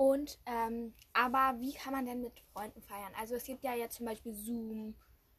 Und, 0.00 0.38
ähm, 0.46 0.94
aber 1.12 1.60
wie 1.60 1.74
kann 1.74 1.92
man 1.92 2.06
denn 2.06 2.22
mit 2.22 2.40
Freunden 2.54 2.80
feiern? 2.80 3.12
Also 3.20 3.34
es 3.34 3.44
gibt 3.44 3.62
ja 3.62 3.74
jetzt 3.74 3.96
zum 3.96 4.06
Beispiel 4.06 4.32
Zoom, 4.32 4.94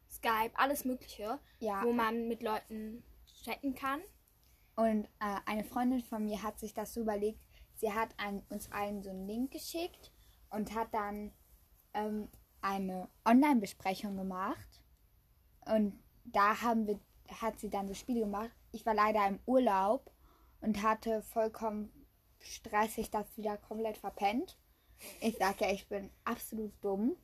Skype, 0.08 0.52
alles 0.54 0.84
Mögliche, 0.84 1.40
Ja. 1.58 1.82
wo 1.82 1.92
man 1.92 2.28
mit 2.28 2.44
Leuten 2.44 3.02
chatten 3.42 3.74
kann. 3.74 4.00
Und 4.76 5.06
äh, 5.18 5.40
eine 5.46 5.64
Freundin 5.64 6.00
von 6.00 6.24
mir 6.24 6.44
hat 6.44 6.60
sich 6.60 6.74
das 6.74 6.94
so 6.94 7.00
überlegt, 7.00 7.40
sie 7.74 7.92
hat 7.92 8.14
an, 8.18 8.44
uns 8.50 8.70
allen 8.70 9.02
so 9.02 9.10
einen 9.10 9.26
Link 9.26 9.50
geschickt 9.50 10.12
und 10.50 10.72
hat 10.76 10.94
dann 10.94 11.32
ähm, 11.92 12.28
eine 12.60 13.08
Online-Besprechung 13.24 14.16
gemacht. 14.16 14.84
Und 15.66 16.00
da 16.22 16.62
haben 16.62 16.86
wir, 16.86 17.00
hat 17.40 17.58
sie 17.58 17.68
dann 17.68 17.88
so 17.88 17.94
Spiele 17.94 18.20
gemacht. 18.20 18.52
Ich 18.70 18.86
war 18.86 18.94
leider 18.94 19.26
im 19.26 19.40
Urlaub 19.44 20.12
und 20.60 20.84
hatte 20.84 21.20
vollkommen 21.22 22.01
stressig 22.42 23.10
das 23.10 23.36
wieder 23.36 23.56
komplett 23.56 23.98
verpennt. 23.98 24.58
Ich 25.20 25.36
sag 25.38 25.60
ja, 25.60 25.70
ich 25.70 25.88
bin 25.88 26.10
absolut 26.24 26.72
dumm. 26.82 27.16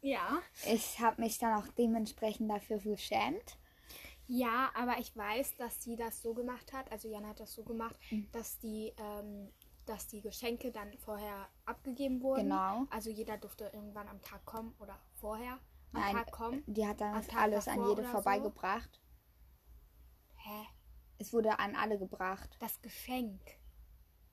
Ja. 0.00 0.40
Ich 0.66 1.00
habe 1.00 1.20
mich 1.22 1.38
dann 1.38 1.60
auch 1.60 1.68
dementsprechend 1.68 2.50
dafür 2.50 2.78
geschämt. 2.78 3.58
Ja, 4.28 4.70
aber 4.74 4.98
ich 4.98 5.16
weiß, 5.16 5.56
dass 5.56 5.82
sie 5.82 5.96
das 5.96 6.20
so 6.20 6.34
gemacht 6.34 6.72
hat, 6.72 6.90
also 6.92 7.08
Jana 7.08 7.28
hat 7.28 7.40
das 7.40 7.52
so 7.54 7.62
gemacht, 7.64 7.96
Mhm. 8.10 8.28
dass 8.32 8.58
die, 8.58 8.92
ähm, 8.98 9.52
dass 9.84 10.08
die 10.08 10.20
Geschenke 10.20 10.72
dann 10.72 10.96
vorher 10.98 11.48
abgegeben 11.64 12.20
wurden. 12.22 12.42
Genau. 12.48 12.86
Also 12.90 13.10
jeder 13.10 13.36
durfte 13.36 13.70
irgendwann 13.72 14.08
am 14.08 14.20
Tag 14.22 14.44
kommen 14.44 14.74
oder 14.80 14.98
vorher 15.14 15.52
am 15.92 16.00
Nein, 16.00 16.16
Tag 16.16 16.32
kommen. 16.32 16.62
die 16.66 16.86
hat 16.86 17.00
dann 17.00 17.14
alles 17.36 17.68
an 17.68 17.88
jede 17.88 18.04
vorbeigebracht. 18.04 19.00
Hä? 20.36 20.66
Es 21.18 21.32
wurde 21.32 21.58
an 21.58 21.74
alle 21.76 21.98
gebracht. 21.98 22.56
Das 22.60 22.80
Geschenk. 22.82 23.40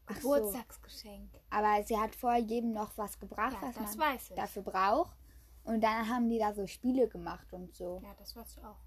Ach 0.05 0.15
so. 0.19 0.33
Geburtstagsgeschenk. 0.33 1.29
Aber 1.49 1.83
sie 1.83 1.97
hat 1.97 2.15
vorher 2.15 2.41
jedem 2.41 2.71
noch 2.71 2.97
was 2.97 3.19
gebracht, 3.19 3.57
Ja, 3.61 3.71
was 3.75 3.95
man 3.95 4.17
dafür 4.35 4.63
braucht. 4.63 5.15
Und 5.63 5.81
dann 5.81 6.09
haben 6.09 6.29
die 6.29 6.39
da 6.39 6.53
so 6.53 6.67
Spiele 6.67 7.07
gemacht 7.07 7.53
und 7.53 7.73
so. 7.73 8.01
Ja, 8.03 8.13
das 8.17 8.35
weiß 8.35 8.57
ich 8.57 8.63
auch. 8.65 8.79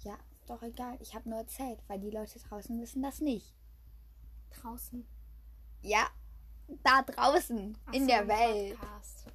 Ja, 0.00 0.16
ist 0.32 0.48
doch 0.48 0.62
egal. 0.62 0.96
Ich 1.00 1.14
habe 1.14 1.28
nur 1.28 1.38
erzählt, 1.38 1.82
weil 1.88 1.98
die 1.98 2.10
Leute 2.10 2.38
draußen 2.38 2.80
wissen 2.80 3.02
das 3.02 3.20
nicht. 3.20 3.54
Draußen. 4.50 5.06
Ja, 5.82 6.06
da 6.84 7.02
draußen 7.02 7.76
Ach 7.86 7.92
in 7.92 8.02
so, 8.02 8.06
der 8.06 8.28
Welt. 8.28 8.78
Podcast. 8.78 9.26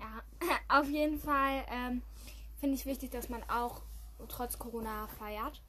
Ja, 0.00 0.22
auf 0.80 0.88
jeden 0.88 1.18
Fall 1.18 1.64
ähm, 1.70 2.02
finde 2.58 2.76
ich 2.76 2.86
wichtig, 2.86 3.10
dass 3.10 3.28
man 3.28 3.42
auch 3.50 3.82
trotz 4.28 4.58
Corona 4.58 5.06
feiert. 5.08 5.62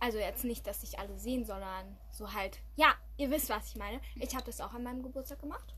Also 0.00 0.18
jetzt 0.18 0.44
nicht, 0.44 0.66
dass 0.66 0.82
sich 0.82 0.98
alle 0.98 1.16
sehen, 1.18 1.44
sondern 1.44 1.96
so 2.12 2.32
halt, 2.32 2.60
ja, 2.76 2.94
ihr 3.16 3.30
wisst, 3.30 3.48
was 3.48 3.68
ich 3.68 3.76
meine. 3.76 4.00
Ich 4.16 4.34
habe 4.34 4.46
das 4.46 4.60
auch 4.60 4.72
an 4.72 4.84
meinem 4.84 5.02
Geburtstag 5.02 5.40
gemacht. 5.40 5.74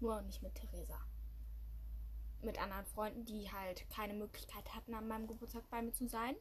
Nur 0.00 0.20
nicht 0.22 0.42
mit 0.42 0.54
Theresa. 0.54 0.98
Mit 2.40 2.60
anderen 2.60 2.86
Freunden, 2.86 3.24
die 3.24 3.50
halt 3.50 3.88
keine 3.90 4.14
Möglichkeit 4.14 4.74
hatten, 4.74 4.94
an 4.94 5.08
meinem 5.08 5.26
Geburtstag 5.26 5.68
bei 5.70 5.82
mir 5.82 5.92
zu 5.92 6.08
sein. 6.08 6.36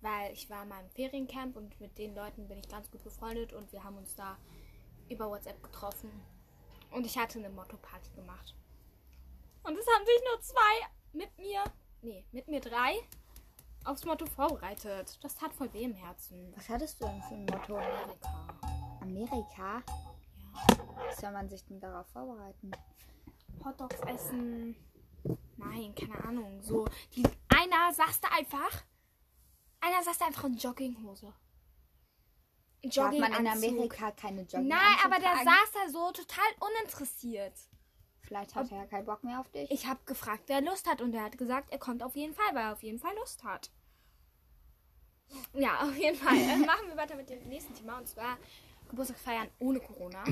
Weil 0.00 0.32
ich 0.32 0.48
war 0.48 0.62
in 0.62 0.68
meinem 0.68 0.90
Feriencamp 0.90 1.56
und 1.56 1.78
mit 1.80 1.98
den 1.98 2.14
Leuten 2.14 2.48
bin 2.48 2.58
ich 2.58 2.68
ganz 2.68 2.90
gut 2.90 3.02
befreundet 3.02 3.52
und 3.52 3.72
wir 3.72 3.84
haben 3.84 3.96
uns 3.96 4.14
da 4.14 4.38
über 5.08 5.28
WhatsApp 5.28 5.62
getroffen. 5.62 6.10
Und 6.90 7.06
ich 7.06 7.18
hatte 7.18 7.38
eine 7.38 7.50
Motto-Party 7.50 8.10
gemacht. 8.14 8.54
Und 9.62 9.76
es 9.76 9.86
haben 9.86 10.06
sich 10.06 10.22
nur 10.24 10.40
zwei 10.40 10.86
mit 11.12 11.38
mir, 11.38 11.64
nee, 12.02 12.24
mit 12.32 12.48
mir 12.48 12.60
drei 12.60 12.94
aufs 13.84 14.04
Motto 14.04 14.26
vorbereitet. 14.26 15.18
Das 15.22 15.34
tat 15.34 15.52
voll 15.52 15.72
weh 15.72 15.84
im 15.84 15.94
Herzen. 15.94 16.52
Was 16.56 16.68
hattest 16.68 17.00
du 17.00 17.06
denn 17.06 17.22
für 17.22 17.34
ein 17.34 17.46
Motto? 17.46 17.76
Amerika. 17.76 18.48
Amerika? 19.00 19.82
Ja. 20.36 20.76
Wie 21.08 21.20
soll 21.20 21.32
man 21.32 21.48
sich 21.48 21.64
denn 21.64 21.80
darauf 21.80 22.06
vorbereiten? 22.08 22.70
Hotdogs 23.64 24.00
essen. 24.06 24.76
Nein, 25.56 25.94
keine 25.94 26.24
Ahnung. 26.24 26.62
So, 26.62 26.86
die, 27.14 27.22
einer 27.48 27.92
saß 27.92 28.20
da 28.20 28.28
einfach. 28.36 28.84
Einer 29.80 30.02
saß 30.02 30.18
da 30.18 30.26
einfach 30.26 30.44
in 30.44 30.56
Jogginghose. 30.56 31.32
Darf 32.82 33.18
man 33.18 33.32
in. 33.34 33.46
Amerika 33.46 34.10
keine 34.12 34.42
Jogging 34.42 34.68
Nein, 34.68 34.96
aber 35.04 35.18
der 35.18 35.34
saß 35.36 35.72
da 35.74 35.88
so 35.90 36.12
total 36.12 36.46
uninteressiert. 36.60 37.52
Vielleicht 38.30 38.54
hat 38.54 38.70
er 38.70 38.78
ja 38.78 38.86
keinen 38.86 39.06
Bock 39.06 39.24
mehr 39.24 39.40
auf 39.40 39.48
dich. 39.50 39.68
Ich 39.72 39.88
habe 39.88 39.98
gefragt, 40.06 40.44
wer 40.46 40.60
Lust 40.60 40.88
hat 40.88 41.02
und 41.02 41.12
er 41.16 41.24
hat 41.24 41.36
gesagt, 41.36 41.72
er 41.72 41.80
kommt 41.80 42.00
auf 42.00 42.14
jeden 42.14 42.32
Fall, 42.32 42.54
weil 42.54 42.62
er 42.62 42.72
auf 42.72 42.82
jeden 42.84 43.00
Fall 43.00 43.12
Lust 43.16 43.42
hat. 43.42 43.72
Ja, 45.52 45.80
auf 45.80 45.96
jeden 45.96 46.16
Fall. 46.16 46.36
Machen 46.64 46.86
wir 46.86 46.96
weiter 46.96 47.16
mit 47.16 47.28
dem 47.28 47.42
nächsten 47.48 47.74
Thema 47.74 47.98
und 47.98 48.06
zwar 48.06 48.38
Geburtstagsfeiern 48.88 49.48
ohne 49.58 49.80
Corona. 49.80 50.22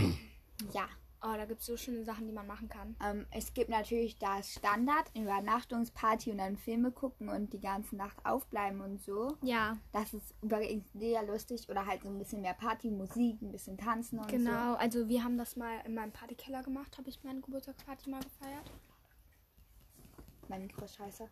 ja. 0.72 0.88
Oh, 1.20 1.32
da 1.36 1.46
gibt 1.46 1.60
es 1.60 1.66
so 1.66 1.76
schöne 1.76 2.04
Sachen, 2.04 2.26
die 2.28 2.32
man 2.32 2.46
machen 2.46 2.68
kann. 2.68 2.94
Ähm, 3.04 3.26
es 3.32 3.52
gibt 3.52 3.70
natürlich 3.70 4.18
das 4.20 4.52
Standard, 4.54 5.10
Übernachtungsparty 5.16 6.30
und 6.30 6.38
dann 6.38 6.56
Filme 6.56 6.92
gucken 6.92 7.28
und 7.28 7.52
die 7.52 7.60
ganze 7.60 7.96
Nacht 7.96 8.24
aufbleiben 8.24 8.80
und 8.80 9.02
so. 9.02 9.36
Ja, 9.42 9.76
Das 9.92 10.14
ist 10.14 10.34
übrigens 10.42 10.86
sehr 10.92 11.24
lustig. 11.24 11.68
Oder 11.68 11.86
halt 11.86 12.02
so 12.04 12.08
ein 12.08 12.18
bisschen 12.18 12.42
mehr 12.42 12.54
Party, 12.54 12.90
Musik, 12.90 13.42
ein 13.42 13.50
bisschen 13.50 13.76
tanzen 13.76 14.20
und 14.20 14.28
genau. 14.28 14.74
Also 14.74 15.08
wir 15.08 15.24
haben 15.24 15.36
das 15.38 15.56
mal 15.56 15.80
in 15.84 15.94
meinem 15.94 16.12
Partykeller 16.12 16.62
gemacht, 16.62 16.96
habe 16.98 17.08
ich 17.08 17.22
meine 17.24 17.40
Geburtstagsparty 17.40 18.10
mal 18.10 18.22
gefeiert. 18.22 18.66
so. 18.66 20.46
Mein 20.48 20.62
Mikro 20.62 20.84
ist 20.84 20.94
scheiße. 20.96 21.28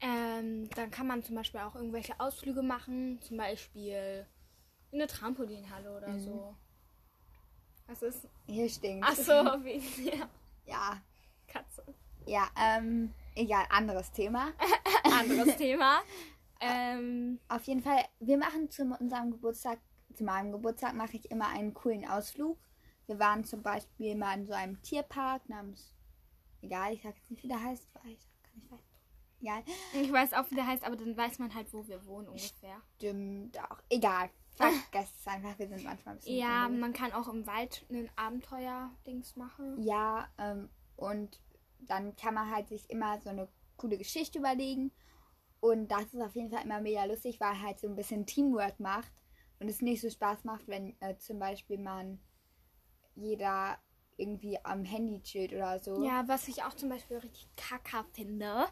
Ähm, 0.00 0.68
dann 0.70 0.90
kann 0.90 1.06
man 1.06 1.22
zum 1.22 1.34
Beispiel 1.36 1.60
auch 1.60 1.74
irgendwelche 1.74 2.18
Ausflüge 2.20 2.62
machen, 2.62 3.20
zum 3.20 3.36
Beispiel 3.36 4.26
in 4.90 5.00
eine 5.00 5.06
Trampolinhalle 5.06 5.96
oder 5.96 6.18
so. 6.18 6.56
Was 7.86 8.02
ist? 8.02 8.28
Hier 8.46 8.68
stinkt. 8.68 9.06
Ach 9.08 9.14
so, 9.14 9.32
wie 9.64 10.08
ja, 10.08 10.28
Ja. 10.66 11.00
Katze. 11.46 11.84
Ja, 12.26 12.48
ähm, 12.58 13.12
egal, 13.34 13.66
anderes 13.70 14.10
Thema. 14.12 14.52
Anderes 15.04 15.56
Thema. 15.58 16.00
Ähm, 16.60 17.38
Auf 17.48 17.62
jeden 17.64 17.82
Fall, 17.82 18.02
wir 18.20 18.38
machen 18.38 18.70
zu 18.70 18.82
unserem 18.98 19.30
Geburtstag, 19.32 19.78
zu 20.14 20.24
meinem 20.24 20.52
Geburtstag 20.52 20.94
mache 20.94 21.16
ich 21.16 21.30
immer 21.30 21.48
einen 21.48 21.74
coolen 21.74 22.08
Ausflug. 22.08 22.58
Wir 23.06 23.18
waren 23.18 23.44
zum 23.44 23.62
Beispiel 23.62 24.16
mal 24.16 24.38
in 24.38 24.46
so 24.46 24.54
einem 24.54 24.80
Tierpark 24.80 25.46
namens, 25.50 25.94
egal, 26.62 26.94
ich 26.94 27.02
sag 27.02 27.14
jetzt 27.16 27.30
nicht, 27.30 27.42
wie 27.42 27.48
der 27.48 27.62
heißt, 27.62 27.86
weil 27.94 28.12
ich 28.12 28.26
kann 28.42 28.54
nicht 28.54 28.70
weiß. 28.70 28.80
Egal, 29.42 29.62
ich 30.02 30.10
weiß 30.10 30.32
auch, 30.32 30.50
wie 30.50 30.54
der 30.54 30.66
heißt, 30.66 30.84
aber 30.84 30.96
dann 30.96 31.14
weiß 31.14 31.38
man 31.38 31.54
halt, 31.54 31.70
wo 31.74 31.86
wir 31.86 32.06
wohnen 32.06 32.28
ungefähr. 32.28 32.80
stimmt 32.96 33.58
auch. 33.70 33.78
Egal, 33.90 34.30
vergesst 34.54 35.16
es 35.20 35.26
einfach, 35.26 35.58
wir 35.58 35.68
sind 35.68 35.84
manchmal 35.84 36.14
ein 36.14 36.18
bisschen. 36.18 36.36
Ja, 36.36 36.68
dumm. 36.68 36.80
man 36.80 36.92
kann 36.92 37.12
auch 37.12 37.28
im 37.28 37.46
Wald 37.46 37.84
ein 37.90 38.10
Abenteuer-Dings 38.16 39.36
machen. 39.36 39.82
Ja, 39.82 40.28
ähm, 40.38 40.68
und 40.96 41.40
dann 41.80 42.16
kann 42.16 42.34
man 42.34 42.50
halt 42.50 42.68
sich 42.68 42.88
immer 42.90 43.20
so 43.20 43.30
eine 43.30 43.48
coole 43.76 43.98
Geschichte 43.98 44.38
überlegen. 44.38 44.92
Und 45.60 45.88
das 45.88 46.12
ist 46.12 46.20
auf 46.20 46.34
jeden 46.34 46.50
Fall 46.50 46.64
immer 46.64 46.80
mega 46.80 47.04
lustig, 47.04 47.40
weil 47.40 47.60
halt 47.60 47.80
so 47.80 47.88
ein 47.88 47.96
bisschen 47.96 48.26
Teamwork 48.26 48.80
macht 48.80 49.12
und 49.60 49.68
es 49.68 49.80
nicht 49.80 50.00
so 50.00 50.10
Spaß 50.10 50.44
macht, 50.44 50.68
wenn 50.68 50.94
äh, 51.00 51.16
zum 51.16 51.38
Beispiel 51.38 51.78
man 51.78 52.20
jeder 53.14 53.78
irgendwie 54.16 54.58
am 54.64 54.84
Handy 54.84 55.22
chillt 55.22 55.52
oder 55.52 55.78
so. 55.78 56.04
Ja, 56.04 56.28
was 56.28 56.48
ich 56.48 56.62
auch 56.62 56.74
zum 56.74 56.88
Beispiel 56.88 57.16
richtig 57.18 57.48
kacker 57.56 58.04
finde, 58.12 58.66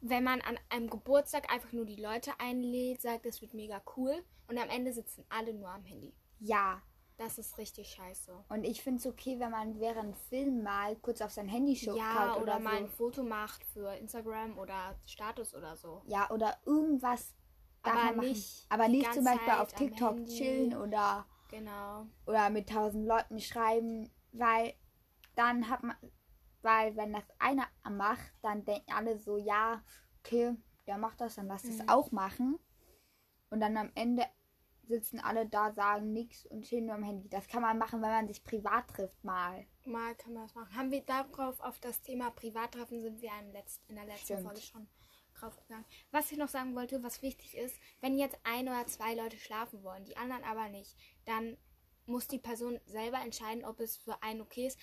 wenn 0.00 0.24
man 0.24 0.40
an 0.42 0.58
einem 0.68 0.90
Geburtstag 0.90 1.50
einfach 1.52 1.72
nur 1.72 1.86
die 1.86 2.00
Leute 2.00 2.32
einlädt, 2.38 3.00
sagt, 3.00 3.26
es 3.26 3.40
wird 3.40 3.54
mega 3.54 3.82
cool 3.96 4.22
und 4.52 4.58
am 4.62 4.68
Ende 4.68 4.92
sitzen 4.92 5.24
alle 5.30 5.54
nur 5.54 5.68
am 5.70 5.84
Handy. 5.84 6.14
Ja. 6.38 6.82
Das 7.16 7.38
ist 7.38 7.56
richtig 7.58 7.88
scheiße. 7.88 8.44
Und 8.48 8.64
ich 8.64 8.82
finde 8.82 8.98
es 8.98 9.06
okay, 9.06 9.38
wenn 9.38 9.50
man 9.50 9.78
während 9.78 10.16
Film 10.16 10.62
mal 10.62 10.96
kurz 10.96 11.20
auf 11.20 11.30
sein 11.30 11.48
Handy 11.48 11.76
schaut 11.76 11.96
Ja, 11.96 12.32
oder, 12.34 12.42
oder, 12.42 12.58
mal 12.58 12.78
so. 12.78 12.84
ein 12.84 12.88
Foto 12.88 13.22
macht 13.22 13.64
für 13.64 13.94
Instagram 13.96 14.58
oder 14.58 14.98
Status 15.06 15.54
oder 15.54 15.76
so. 15.76 16.02
Ja, 16.06 16.30
oder 16.30 16.58
irgendwas 16.66 17.34
Aber 17.82 18.12
nicht 18.12 18.66
Aber 18.70 18.88
nicht 18.88 19.12
zum 19.12 19.24
Beispiel 19.24 19.46
Zeit 19.52 19.60
auf 19.60 19.72
TikTok 19.72 20.24
chillen 20.26 20.74
oder 20.76 21.26
Genau. 21.48 22.06
oder 22.26 22.48
mit 22.50 22.68
tausend 22.70 23.06
Leuten 23.06 23.40
schreiben, 23.40 24.10
weil 24.32 24.74
dann 25.34 25.68
hat 25.68 25.82
man, 25.82 25.96
weil 26.62 26.96
wenn 26.96 27.12
das 27.12 27.24
einer 27.38 27.66
macht, 27.90 28.32
dann 28.42 28.64
denken 28.64 28.92
alle 28.92 29.18
so, 29.18 29.36
ja, 29.36 29.82
okay, 30.20 30.56
der 30.86 30.98
macht 30.98 31.20
das, 31.20 31.34
dann 31.36 31.46
lass 31.46 31.64
es 31.64 31.78
Mhm. 31.78 31.88
auch 31.88 32.10
machen. 32.10 32.58
Und 33.50 33.60
dann 33.60 33.76
am 33.76 33.92
Ende 33.94 34.24
sitzen 34.84 35.20
alle 35.20 35.46
da, 35.46 35.72
sagen 35.72 36.12
nichts 36.12 36.46
und 36.46 36.64
chillen 36.64 36.86
nur 36.86 36.94
am 36.94 37.02
Handy. 37.02 37.28
Das 37.28 37.48
kann 37.48 37.62
man 37.62 37.78
machen, 37.78 38.02
wenn 38.02 38.10
man 38.10 38.28
sich 38.28 38.42
privat 38.42 38.88
trifft 38.88 39.22
mal. 39.24 39.66
Mal 39.84 40.14
kann 40.16 40.34
man 40.34 40.42
das 40.44 40.54
machen. 40.54 40.74
Haben 40.74 40.90
wir 40.90 41.02
darauf 41.02 41.60
auf 41.60 41.80
das 41.80 42.02
Thema 42.02 42.30
Privattreffen 42.30 43.02
sind 43.02 43.20
wir 43.20 43.30
in 43.40 43.52
der 43.52 44.06
letzten 44.06 44.24
Stimmt. 44.24 44.42
Folge 44.42 44.60
schon 44.60 44.88
drauf 45.34 45.56
gegangen. 45.56 45.84
Was 46.10 46.30
ich 46.30 46.38
noch 46.38 46.48
sagen 46.48 46.74
wollte, 46.74 47.02
was 47.02 47.22
wichtig 47.22 47.56
ist, 47.56 47.76
wenn 48.00 48.18
jetzt 48.18 48.38
ein 48.44 48.68
oder 48.68 48.86
zwei 48.86 49.14
Leute 49.14 49.38
schlafen 49.38 49.82
wollen, 49.82 50.04
die 50.04 50.16
anderen 50.16 50.44
aber 50.44 50.68
nicht, 50.68 50.96
dann 51.24 51.56
muss 52.06 52.26
die 52.26 52.38
Person 52.38 52.80
selber 52.86 53.20
entscheiden, 53.20 53.64
ob 53.64 53.80
es 53.80 53.96
für 53.96 54.22
einen 54.22 54.40
okay 54.40 54.66
ist, 54.66 54.78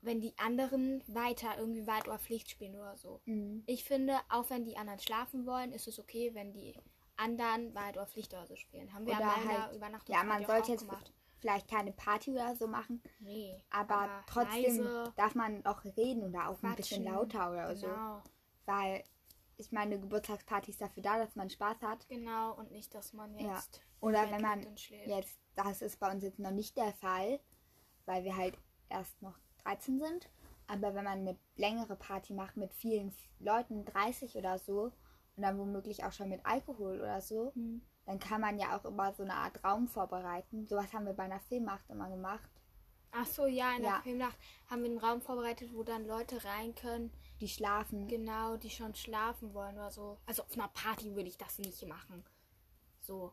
wenn 0.00 0.20
die 0.20 0.36
anderen 0.38 1.02
weiter 1.06 1.56
irgendwie 1.58 1.86
Wald 1.86 2.06
oder 2.06 2.18
Pflicht 2.18 2.50
spielen 2.50 2.76
oder 2.76 2.96
so. 2.96 3.22
Mhm. 3.24 3.62
Ich 3.66 3.84
finde, 3.84 4.18
auch 4.28 4.50
wenn 4.50 4.64
die 4.64 4.76
anderen 4.76 5.00
schlafen 5.00 5.46
wollen, 5.46 5.72
ist 5.72 5.88
es 5.88 5.98
okay, 5.98 6.34
wenn 6.34 6.52
die 6.52 6.74
anderen 7.16 7.74
Wald 7.74 7.96
oder 7.96 8.08
oder 8.32 8.46
so 8.46 8.56
spielen. 8.56 8.92
Haben 8.92 9.06
wir 9.06 9.14
Oder 9.16 9.24
an 9.32 9.44
meiner 9.46 9.62
halt, 9.64 9.76
Übernachtung 9.76 10.14
ja, 10.14 10.24
man 10.24 10.44
sollte 10.46 10.72
jetzt 10.72 10.80
gemacht. 10.86 11.12
vielleicht 11.38 11.68
keine 11.68 11.92
Party 11.92 12.32
oder 12.32 12.54
so 12.56 12.66
machen, 12.66 13.02
Nee, 13.20 13.62
aber, 13.70 14.22
trotzdem 14.26 14.78
leise 14.78 15.12
darf 15.16 15.34
man 15.34 15.64
auch 15.66 15.84
reden 15.84 16.24
oder 16.24 16.48
auch 16.48 16.62
ein 16.62 16.74
bisschen 16.74 17.02
quatschen. 17.04 17.04
lauter 17.04 17.50
oder 17.50 17.76
so. 17.76 17.86
Genau. 17.86 18.22
Weil 18.66 19.04
ich 19.56 19.70
meine, 19.70 20.00
Geburtstagsparty 20.00 20.70
ist 20.72 20.80
dafür 20.80 21.02
da, 21.02 21.18
dass 21.18 21.36
man 21.36 21.48
Spaß 21.48 21.80
hat. 21.82 22.08
Genau, 22.08 22.54
und 22.54 22.72
nicht, 22.72 22.92
dass 22.94 23.12
man 23.12 23.38
Ja. 23.38 23.54
jetzt. 23.54 23.80
Oder 24.00 24.24
im 24.24 24.30
wenn 24.32 24.42
man 24.42 24.66
jetzt, 25.06 25.38
das 25.54 25.80
ist 25.82 26.00
bei 26.00 26.10
uns 26.10 26.22
jetzt 26.24 26.38
noch 26.40 26.50
nicht 26.50 26.76
der 26.76 26.92
Fall, 26.94 27.40
weil 28.04 28.24
wir 28.24 28.36
halt 28.36 28.58
erst 28.88 29.22
noch 29.22 29.38
13 29.62 30.00
sind. 30.00 30.28
Aber 30.66 30.94
wenn 30.94 31.04
man 31.04 31.18
eine 31.20 31.38
längere 31.56 31.94
Party 31.94 32.32
macht 32.32 32.56
mit 32.56 32.72
vielen 32.72 33.14
Leuten, 33.38 33.84
30 33.84 34.34
oder 34.36 34.58
so, 34.58 34.92
und 35.36 35.42
dann 35.42 35.58
womöglich 35.58 36.04
auch 36.04 36.12
schon 36.12 36.28
mit 36.28 36.44
Alkohol 36.44 37.00
oder 37.00 37.20
so, 37.20 37.52
Hm. 37.54 37.82
dann 38.06 38.18
kann 38.18 38.40
man 38.40 38.58
ja 38.58 38.76
auch 38.76 38.84
immer 38.84 39.12
so 39.12 39.22
eine 39.22 39.34
Art 39.34 39.62
Raum 39.64 39.88
vorbereiten. 39.88 40.66
Sowas 40.66 40.92
haben 40.92 41.06
wir 41.06 41.12
bei 41.14 41.24
einer 41.24 41.40
Filmnacht 41.40 41.88
immer 41.90 42.08
gemacht. 42.08 42.50
Ach 43.16 43.26
so, 43.26 43.46
ja, 43.46 43.76
in 43.76 43.82
der 43.82 43.92
Ja. 43.92 44.00
Filmnacht 44.02 44.36
haben 44.68 44.82
wir 44.82 44.90
einen 44.90 44.98
Raum 44.98 45.20
vorbereitet, 45.20 45.72
wo 45.72 45.84
dann 45.84 46.04
Leute 46.06 46.44
rein 46.44 46.74
können, 46.74 47.12
Die 47.40 47.48
schlafen. 47.48 48.08
genau, 48.08 48.56
die 48.56 48.70
schon 48.70 48.94
schlafen 48.94 49.54
wollen 49.54 49.76
oder 49.76 49.90
so. 49.92 50.18
Also 50.26 50.42
auf 50.42 50.52
einer 50.54 50.66
Party 50.68 51.14
würde 51.14 51.28
ich 51.28 51.38
das 51.38 51.58
nicht 51.58 51.86
machen. 51.86 52.24
So, 53.00 53.32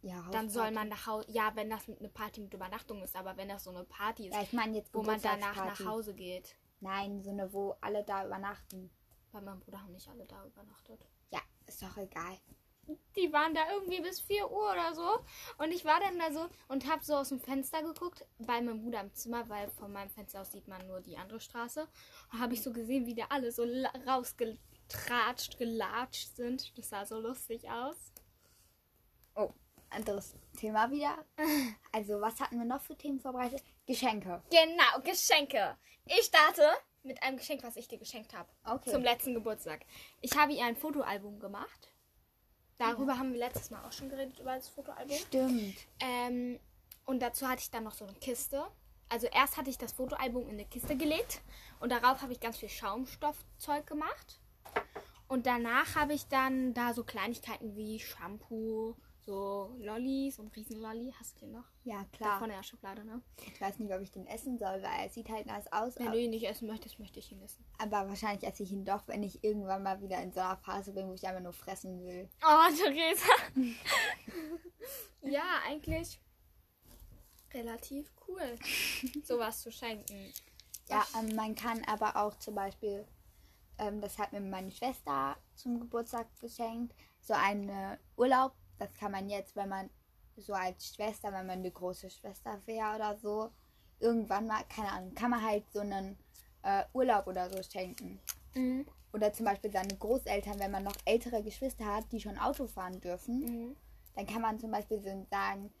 Ja, 0.00 0.26
dann 0.32 0.48
soll 0.50 0.70
man 0.72 0.88
nach 0.88 1.06
Hause. 1.06 1.30
Ja, 1.30 1.52
wenn 1.54 1.70
das 1.70 1.88
eine 1.88 2.08
Party 2.08 2.40
mit 2.40 2.52
Übernachtung 2.54 3.02
ist, 3.02 3.14
aber 3.14 3.36
wenn 3.36 3.48
das 3.48 3.64
so 3.64 3.70
eine 3.70 3.84
Party 3.84 4.28
ist, 4.28 4.34
Ja, 4.34 4.42
ich 4.42 4.52
jetzt 4.74 4.92
wo 4.94 5.02
man 5.02 5.20
danach 5.22 5.54
nach. 5.56 5.84
Hause 5.86 6.14
geht. 6.14 6.56
Nein, 6.80 7.22
so 7.22 7.30
eine, 7.30 7.52
wo 7.52 7.76
alle 7.80 8.02
da 8.02 8.26
übernachten. 8.26 8.90
Bei 9.30 9.40
meinem 9.40 9.60
Bruder 9.60 9.80
haben 9.80 9.92
nicht 9.92 10.08
alle 10.08 10.24
da 10.26 10.44
übernachtet. 10.44 11.06
Ist 11.72 11.82
doch 11.82 11.96
egal. 11.96 12.38
die 13.16 13.32
waren 13.32 13.54
da 13.54 13.62
irgendwie 13.72 14.02
bis 14.02 14.20
4 14.20 14.50
Uhr 14.50 14.72
oder 14.72 14.94
so. 14.94 15.24
Und 15.56 15.72
ich 15.72 15.86
war 15.86 16.00
dann 16.00 16.18
da 16.18 16.30
so 16.30 16.50
und 16.68 16.86
habe 16.86 17.02
so 17.02 17.14
aus 17.14 17.30
dem 17.30 17.40
Fenster 17.40 17.82
geguckt, 17.82 18.26
bei 18.38 18.60
meinem 18.60 18.82
Bruder 18.82 19.00
im 19.00 19.14
Zimmer, 19.14 19.48
weil 19.48 19.70
von 19.70 19.90
meinem 19.90 20.10
Fenster 20.10 20.42
aus 20.42 20.52
sieht 20.52 20.68
man 20.68 20.86
nur 20.86 21.00
die 21.00 21.16
andere 21.16 21.40
Straße. 21.40 21.88
Und 22.30 22.38
habe 22.38 22.52
ich 22.52 22.62
so 22.62 22.72
gesehen, 22.72 23.06
wie 23.06 23.14
da 23.14 23.24
alle 23.30 23.50
so 23.52 23.64
rausgetratscht, 24.06 25.56
gelatscht 25.56 26.36
sind. 26.36 26.76
Das 26.76 26.90
sah 26.90 27.06
so 27.06 27.18
lustig 27.18 27.70
aus. 27.70 28.12
Oh, 29.34 29.54
anderes 29.88 30.36
Thema 30.58 30.90
wieder. 30.90 31.24
Also, 31.94 32.20
was 32.20 32.40
hatten 32.40 32.58
wir 32.58 32.64
noch 32.64 32.80
für 32.80 32.96
Themen 32.96 33.20
vorbereitet? 33.20 33.62
Geschenke. 33.86 34.42
Genau, 34.50 35.02
Geschenke. 35.04 35.76
Ich 36.06 36.24
starte 36.24 36.70
mit 37.02 37.22
einem 37.22 37.36
Geschenk, 37.36 37.62
was 37.62 37.76
ich 37.76 37.88
dir 37.88 37.98
geschenkt 37.98 38.34
habe. 38.34 38.48
Okay. 38.64 38.90
Zum 38.90 39.02
letzten 39.02 39.34
Geburtstag. 39.34 39.84
Ich 40.20 40.36
habe 40.36 40.52
ihr 40.52 40.64
ein 40.64 40.76
Fotoalbum 40.76 41.40
gemacht. 41.40 41.88
Darüber 42.78 43.18
haben 43.18 43.32
wir 43.32 43.38
letztes 43.38 43.70
Mal 43.70 43.84
auch 43.84 43.92
schon 43.92 44.08
geredet, 44.08 44.38
über 44.40 44.56
das 44.56 44.68
Fotoalbum. 44.68 45.16
Stimmt. 45.16 45.76
Ähm, 46.00 46.58
und 47.04 47.20
dazu 47.20 47.46
hatte 47.48 47.60
ich 47.60 47.70
dann 47.70 47.84
noch 47.84 47.94
so 47.94 48.04
eine 48.04 48.14
Kiste. 48.14 48.64
Also 49.08 49.26
erst 49.26 49.56
hatte 49.56 49.70
ich 49.70 49.78
das 49.78 49.92
Fotoalbum 49.92 50.44
in 50.44 50.52
eine 50.52 50.64
Kiste 50.64 50.96
gelegt 50.96 51.42
und 51.80 51.92
darauf 51.92 52.22
habe 52.22 52.32
ich 52.32 52.40
ganz 52.40 52.58
viel 52.58 52.70
Schaumstoffzeug 52.70 53.86
gemacht. 53.86 54.40
Und 55.28 55.46
danach 55.46 55.96
habe 55.96 56.14
ich 56.14 56.28
dann 56.28 56.74
da 56.74 56.94
so 56.94 57.04
Kleinigkeiten 57.04 57.76
wie 57.76 58.00
Shampoo, 58.00 58.96
So 59.24 59.72
Lollis 59.78 60.38
und 60.40 60.54
Riesenlolli. 60.56 61.14
Hast 61.18 61.36
du 61.36 61.46
den 61.46 61.52
noch? 61.52 61.64
Ja, 61.84 62.04
klar. 62.12 62.40
Von 62.40 62.48
der 62.48 62.62
Schokolade, 62.64 63.04
ne? 63.04 63.22
Ich 63.46 63.60
weiß 63.60 63.78
nicht, 63.78 63.92
ob 63.94 64.00
ich 64.00 64.10
den 64.10 64.26
essen 64.26 64.58
soll, 64.58 64.82
weil 64.82 65.04
er 65.04 65.08
sieht 65.10 65.28
halt 65.28 65.46
nice 65.46 65.70
aus. 65.72 65.96
Wenn 65.96 66.10
du 66.10 66.18
ihn 66.18 66.30
nicht 66.30 66.48
essen 66.48 66.66
möchtest, 66.66 66.98
möchte 66.98 67.20
ich 67.20 67.30
ihn 67.30 67.40
essen. 67.40 67.64
Aber 67.78 68.08
wahrscheinlich 68.08 68.44
esse 68.44 68.64
ich 68.64 68.72
ihn 68.72 68.84
doch, 68.84 69.06
wenn 69.06 69.22
ich 69.22 69.44
irgendwann 69.44 69.84
mal 69.84 70.00
wieder 70.02 70.20
in 70.20 70.32
so 70.32 70.40
einer 70.40 70.56
Phase 70.56 70.92
bin, 70.92 71.08
wo 71.08 71.14
ich 71.14 71.24
einfach 71.26 71.42
nur 71.42 71.52
fressen 71.52 72.04
will. 72.04 72.28
Oh, 72.42 72.74
Theresa. 72.76 73.26
ja, 75.22 75.44
eigentlich 75.68 76.20
relativ 77.54 78.10
cool, 78.26 78.58
sowas 79.22 79.62
zu 79.62 79.70
schenken. 79.70 80.32
Ja, 80.88 81.06
ähm, 81.18 81.36
man 81.36 81.54
kann 81.54 81.84
aber 81.84 82.16
auch 82.16 82.36
zum 82.38 82.56
Beispiel, 82.56 83.06
ähm, 83.78 84.00
das 84.00 84.18
hat 84.18 84.32
mir 84.32 84.40
meine 84.40 84.72
Schwester 84.72 85.36
zum 85.54 85.78
Geburtstag 85.78 86.26
geschenkt, 86.40 86.94
so 87.20 87.34
einen 87.34 87.70
Urlaub. 88.16 88.52
Das 88.82 88.92
kann 88.94 89.12
man 89.12 89.28
jetzt, 89.28 89.54
wenn 89.54 89.68
man 89.68 89.90
so 90.36 90.54
als 90.54 90.92
Schwester, 90.92 91.32
wenn 91.32 91.46
man 91.46 91.60
eine 91.60 91.70
große 91.70 92.10
Schwester 92.10 92.58
wäre 92.66 92.96
oder 92.96 93.16
so, 93.16 93.50
irgendwann 94.00 94.48
mal, 94.48 94.64
keine 94.64 94.90
Ahnung, 94.90 95.14
kann 95.14 95.30
man 95.30 95.40
halt 95.40 95.70
so 95.72 95.78
einen 95.78 96.18
äh, 96.64 96.82
Urlaub 96.92 97.28
oder 97.28 97.48
so 97.48 97.62
schenken. 97.62 98.18
Mhm. 98.56 98.84
Oder 99.12 99.32
zum 99.32 99.46
Beispiel 99.46 99.70
seine 99.70 99.96
Großeltern, 99.96 100.58
wenn 100.58 100.72
man 100.72 100.82
noch 100.82 100.96
ältere 101.04 101.44
Geschwister 101.44 101.84
hat, 101.84 102.10
die 102.10 102.18
schon 102.18 102.38
Auto 102.38 102.66
fahren 102.66 103.00
dürfen. 103.00 103.38
Mhm. 103.40 103.76
dann 104.16 104.26
kann 104.26 104.42
man 104.42 104.58
zum 104.58 104.72
Beispiel 104.72 105.00
so 105.00 105.26
sagen, 105.30 105.72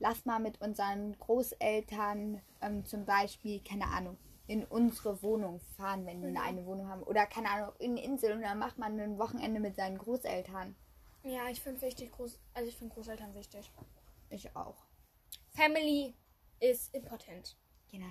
lass 0.00 0.24
mal 0.24 0.40
mit 0.40 0.60
unseren 0.60 1.16
Großeltern 1.18 2.40
ähm, 2.62 2.84
zum 2.84 3.04
Beispiel, 3.04 3.62
keine 3.62 3.86
Ahnung, 3.86 4.16
in 4.48 4.64
unsere 4.64 5.22
Wohnung 5.22 5.60
fahren, 5.76 6.04
wenn 6.04 6.20
wir 6.20 6.42
eine 6.42 6.66
Wohnung 6.66 6.88
haben. 6.88 7.04
Oder 7.04 7.26
keine 7.26 7.48
Ahnung, 7.48 7.72
in 7.78 7.92
eine 7.92 8.02
Insel 8.02 8.32
und 8.32 8.42
dann 8.42 8.58
macht 8.58 8.76
man 8.76 8.98
ein 8.98 9.18
Wochenende 9.18 9.60
mit 9.60 9.76
seinen 9.76 9.98
Großeltern. 9.98 10.74
Ja, 11.22 11.48
ich 11.48 11.60
finde 11.60 11.82
wichtig, 11.82 12.10
Groß 12.12 12.38
also 12.54 12.68
ich 12.68 12.76
finde 12.76 12.94
Großeltern 12.94 13.34
wichtig. 13.34 13.70
Ich 14.30 14.54
auch. 14.56 14.76
Family 15.50 16.14
ist 16.60 16.94
important. 16.94 17.56
Genau. 17.90 18.06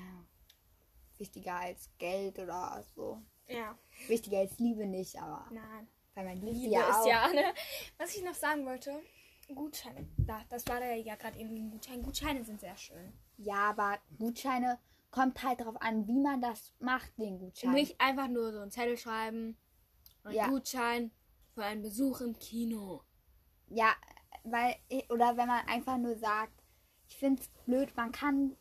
Wichtiger 1.17 1.55
als 1.55 1.89
Geld 1.97 2.39
oder 2.39 2.83
so. 2.95 3.21
Ja. 3.47 3.77
Wichtiger 4.07 4.39
als 4.39 4.57
Liebe 4.59 4.85
nicht, 4.85 5.17
aber 5.19 5.47
Nein. 5.51 5.87
weil 6.13 6.25
man 6.25 6.37
liebt 6.37 6.57
Liebe 6.57 6.73
ja 6.73 6.89
auch. 6.91 6.99
ist 7.01 7.07
ja, 7.07 7.27
ne? 7.29 7.53
Was 7.97 8.15
ich 8.15 8.23
noch 8.23 8.33
sagen 8.35 8.65
wollte, 8.65 9.01
Gutscheine. 9.53 10.07
Da, 10.17 10.43
das 10.49 10.65
war 10.67 10.83
ja 10.83 11.15
gerade 11.15 11.39
eben 11.39 11.55
ein 11.55 11.71
Gutschein. 11.71 12.03
Gutscheine 12.03 12.43
sind 12.43 12.59
sehr 12.59 12.77
schön. 12.77 13.13
Ja, 13.37 13.71
aber 13.71 13.97
Gutscheine 14.19 14.77
kommt 15.11 15.41
halt 15.43 15.59
darauf 15.61 15.81
an, 15.81 16.07
wie 16.07 16.19
man 16.19 16.41
das 16.41 16.73
macht, 16.79 17.11
den 17.17 17.39
Gutschein. 17.39 17.71
Nicht 17.71 17.99
einfach 17.99 18.27
nur 18.27 18.51
so 18.51 18.59
einen 18.59 18.71
Zettel 18.71 18.97
schreiben. 18.97 19.57
Ein 20.23 20.33
Ja. 20.35 20.47
Gutschein 20.47 21.11
für 21.53 21.63
einen 21.63 21.81
Besuch 21.81 22.21
im 22.21 22.37
Kino. 22.37 23.03
Ja, 23.67 23.93
weil, 24.43 24.75
oder 25.09 25.37
wenn 25.37 25.47
man 25.47 25.65
einfach 25.67 25.97
nur 25.97 26.17
sagt, 26.17 26.63
ich 27.07 27.17
finde 27.17 27.41
es 27.41 27.47
blöd, 27.65 27.95
man 27.95 28.11
kann 28.11 28.55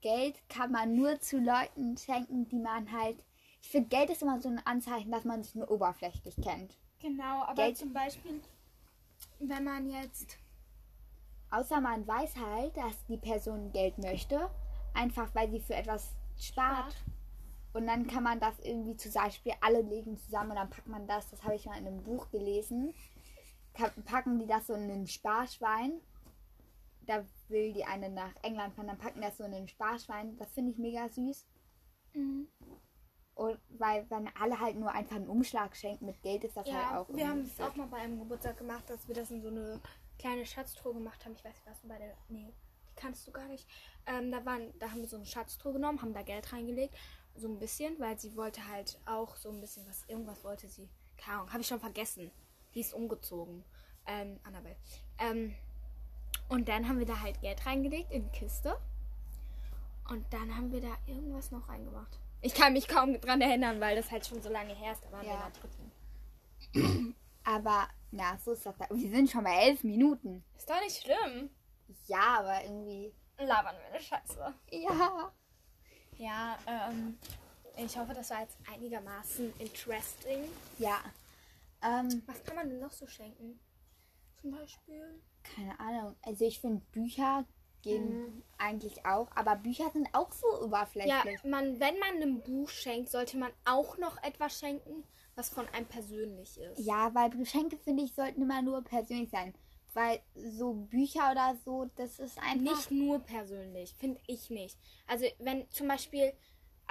Geld 0.00 0.36
kann 0.48 0.70
man 0.70 0.94
nur 0.94 1.20
zu 1.20 1.38
Leuten 1.38 1.96
schenken, 1.96 2.48
die 2.48 2.58
man 2.58 2.92
halt. 2.92 3.24
Ich 3.60 3.68
finde, 3.68 3.88
Geld 3.88 4.10
ist 4.10 4.22
immer 4.22 4.40
so 4.40 4.48
ein 4.48 4.64
Anzeichen, 4.64 5.10
dass 5.10 5.24
man 5.24 5.42
sich 5.42 5.54
nur 5.54 5.70
oberflächlich 5.70 6.36
kennt. 6.36 6.76
Genau, 7.00 7.42
aber 7.42 7.54
Geld- 7.54 7.78
zum 7.78 7.92
Beispiel, 7.92 8.40
wenn 9.40 9.64
man 9.64 9.88
jetzt. 9.90 10.38
Außer 11.50 11.80
man 11.80 12.06
weiß 12.06 12.36
halt, 12.36 12.76
dass 12.76 13.04
die 13.06 13.16
Person 13.16 13.72
Geld 13.72 13.98
möchte, 13.98 14.50
einfach 14.94 15.34
weil 15.34 15.50
sie 15.50 15.60
für 15.60 15.74
etwas 15.74 16.14
spart. 16.38 16.92
Spart. 16.92 17.04
Und 17.76 17.86
dann 17.86 18.06
kann 18.06 18.22
man 18.22 18.40
das 18.40 18.58
irgendwie 18.60 18.96
zum 18.96 19.12
Beispiel 19.12 19.52
alle 19.60 19.82
legen 19.82 20.16
zusammen 20.16 20.52
und 20.52 20.56
dann 20.56 20.70
packt 20.70 20.88
man 20.88 21.06
das, 21.06 21.28
das 21.28 21.42
habe 21.44 21.56
ich 21.56 21.66
mal 21.66 21.76
in 21.78 21.86
einem 21.86 22.02
Buch 22.02 22.30
gelesen, 22.30 22.94
packen 24.06 24.38
die 24.38 24.46
das 24.46 24.68
so 24.68 24.72
in 24.72 24.90
ein 24.90 25.06
Sparschwein. 25.06 26.00
Da 27.02 27.26
will 27.48 27.74
die 27.74 27.84
eine 27.84 28.08
nach 28.08 28.32
England 28.40 28.74
fahren, 28.74 28.86
dann 28.86 28.96
packen 28.96 29.20
das 29.20 29.36
so 29.36 29.44
in 29.44 29.52
ein 29.52 29.68
Sparschwein. 29.68 30.38
Das 30.38 30.54
finde 30.54 30.72
ich 30.72 30.78
mega 30.78 31.06
süß. 31.10 31.46
Mhm. 32.14 32.48
Und 33.34 33.60
weil 33.68 34.08
wenn 34.08 34.34
alle 34.40 34.58
halt 34.58 34.76
nur 34.76 34.90
einfach 34.92 35.16
einen 35.16 35.28
Umschlag 35.28 35.76
schenken 35.76 36.06
mit 36.06 36.22
Geld, 36.22 36.44
ist 36.44 36.56
das 36.56 36.64
halt 36.64 36.74
Ja, 36.74 36.98
auch. 36.98 37.08
wir 37.10 37.28
haben 37.28 37.42
es 37.42 37.60
auch 37.60 37.76
mal 37.76 37.88
bei 37.88 37.98
einem 37.98 38.18
Geburtstag 38.18 38.56
gemacht, 38.56 38.88
dass 38.88 39.06
wir 39.06 39.14
das 39.14 39.30
in 39.30 39.42
so 39.42 39.48
eine 39.48 39.82
kleine 40.18 40.46
Schatztruhe 40.46 40.94
gemacht 40.94 41.22
haben. 41.26 41.34
Ich 41.34 41.44
weiß 41.44 41.52
nicht, 41.54 41.66
was 41.66 41.82
du 41.82 41.88
bei 41.88 41.98
der. 41.98 42.16
Nee, 42.30 42.54
die 42.88 42.94
kannst 42.94 43.28
du 43.28 43.32
gar 43.32 43.48
nicht. 43.48 43.68
Ähm, 44.06 44.32
da, 44.32 44.46
waren, 44.46 44.72
da 44.78 44.90
haben 44.90 45.02
wir 45.02 45.08
so 45.08 45.16
eine 45.16 45.26
Schatztruhe 45.26 45.74
genommen, 45.74 46.00
haben 46.00 46.14
da 46.14 46.22
Geld 46.22 46.50
reingelegt. 46.54 46.96
So 47.36 47.48
ein 47.48 47.58
bisschen, 47.58 47.98
weil 48.00 48.18
sie 48.18 48.34
wollte 48.36 48.66
halt 48.68 48.98
auch 49.06 49.36
so 49.36 49.50
ein 49.50 49.60
bisschen 49.60 49.86
was. 49.88 50.04
Irgendwas 50.08 50.42
wollte 50.44 50.68
sie. 50.68 50.88
Keine 51.18 51.38
Ahnung, 51.38 51.50
habe 51.52 51.60
ich 51.60 51.66
schon 51.66 51.80
vergessen. 51.80 52.30
Die 52.74 52.80
ist 52.80 52.94
umgezogen. 52.94 53.64
Ähm, 54.06 54.38
Annabelle. 54.44 54.76
Ähm, 55.18 55.54
und 56.48 56.68
dann 56.68 56.88
haben 56.88 56.98
wir 56.98 57.06
da 57.06 57.20
halt 57.20 57.40
Geld 57.40 57.64
reingelegt 57.66 58.10
in 58.12 58.22
die 58.24 58.38
Kiste. 58.38 58.76
Und 60.08 60.24
dann 60.32 60.54
haben 60.56 60.70
wir 60.72 60.80
da 60.80 60.94
irgendwas 61.06 61.50
noch 61.50 61.68
reingemacht. 61.68 62.18
Ich 62.40 62.54
kann 62.54 62.72
mich 62.74 62.86
kaum 62.86 63.20
dran 63.20 63.40
erinnern, 63.40 63.80
weil 63.80 63.96
das 63.96 64.10
halt 64.10 64.24
schon 64.26 64.40
so 64.40 64.48
lange 64.48 64.74
her 64.74 64.92
ist. 64.92 65.02
Da 65.04 65.10
waren 65.12 65.24
wir 65.26 65.32
in 65.32 65.38
Ja. 65.38 65.50
der 65.50 66.80
dritten. 66.80 67.14
Aber, 67.44 67.88
na, 68.12 68.38
so 68.38 68.52
ist 68.52 68.64
das. 68.66 68.76
da- 68.76 68.88
Wir 68.90 69.10
sind 69.10 69.30
schon 69.30 69.44
bei 69.44 69.54
elf 69.66 69.82
Minuten. 69.84 70.44
Ist 70.56 70.68
doch 70.70 70.80
nicht 70.80 71.02
schlimm. 71.02 71.50
Ja, 72.06 72.38
aber 72.40 72.64
irgendwie. 72.64 73.12
Labern 73.38 73.76
wir 73.76 73.86
eine 73.94 74.00
Scheiße. 74.00 74.54
Ja. 74.72 75.32
Ja, 76.18 76.58
ähm, 76.66 77.18
ich 77.76 77.96
hoffe, 77.98 78.14
das 78.14 78.30
war 78.30 78.40
jetzt 78.40 78.56
einigermaßen 78.72 79.52
interesting. 79.58 80.44
Ja. 80.78 80.98
Ähm, 81.82 82.22
Was 82.26 82.42
kann 82.44 82.56
man 82.56 82.68
denn 82.68 82.78
noch 82.80 82.92
so 82.92 83.06
schenken? 83.06 83.60
Zum 84.40 84.50
Beispiel? 84.52 85.22
keine 85.42 85.78
Ahnung. 85.78 86.16
Also 86.22 86.44
ich 86.44 86.60
finde 86.60 86.84
Bücher 86.92 87.44
gehen 87.82 88.14
Mhm. 88.14 88.42
eigentlich 88.58 89.06
auch, 89.06 89.28
aber 89.36 89.54
Bücher 89.56 89.90
sind 89.92 90.08
auch 90.12 90.32
so 90.32 90.46
Ja, 90.48 90.64
oberflächlich. 90.64 91.42
man, 91.44 91.78
wenn 91.78 91.98
man 91.98 92.20
ein 92.20 92.42
Buch 92.42 92.68
schenkt, 92.68 93.10
sollte 93.10 93.36
man 93.36 93.52
auch 93.64 93.96
noch 93.98 94.20
etwas 94.24 94.58
schenken, 94.58 95.04
was 95.36 95.48
von 95.50 95.68
einem 95.68 95.86
persönlich 95.86 96.58
ist. 96.58 96.78
Ja, 96.80 97.14
weil 97.14 97.30
Geschenke 97.30 97.76
finde 97.78 98.02
ich 98.02 98.14
sollten 98.14 98.42
immer 98.42 98.60
nur 98.60 98.82
persönlich 98.82 99.30
sein, 99.30 99.54
weil 99.96 100.20
so 100.34 100.74
Bücher 100.74 101.30
oder 101.32 101.56
so, 101.64 101.86
das 101.96 102.18
ist 102.18 102.38
einfach 102.38 102.60
Nicht 102.76 102.90
nur 102.90 103.18
persönlich, 103.20 103.94
finde 103.94 104.20
ich 104.26 104.50
nicht. 104.50 104.78
Also 105.06 105.24
wenn 105.38 105.68
zum 105.70 105.88
Beispiel 105.88 106.34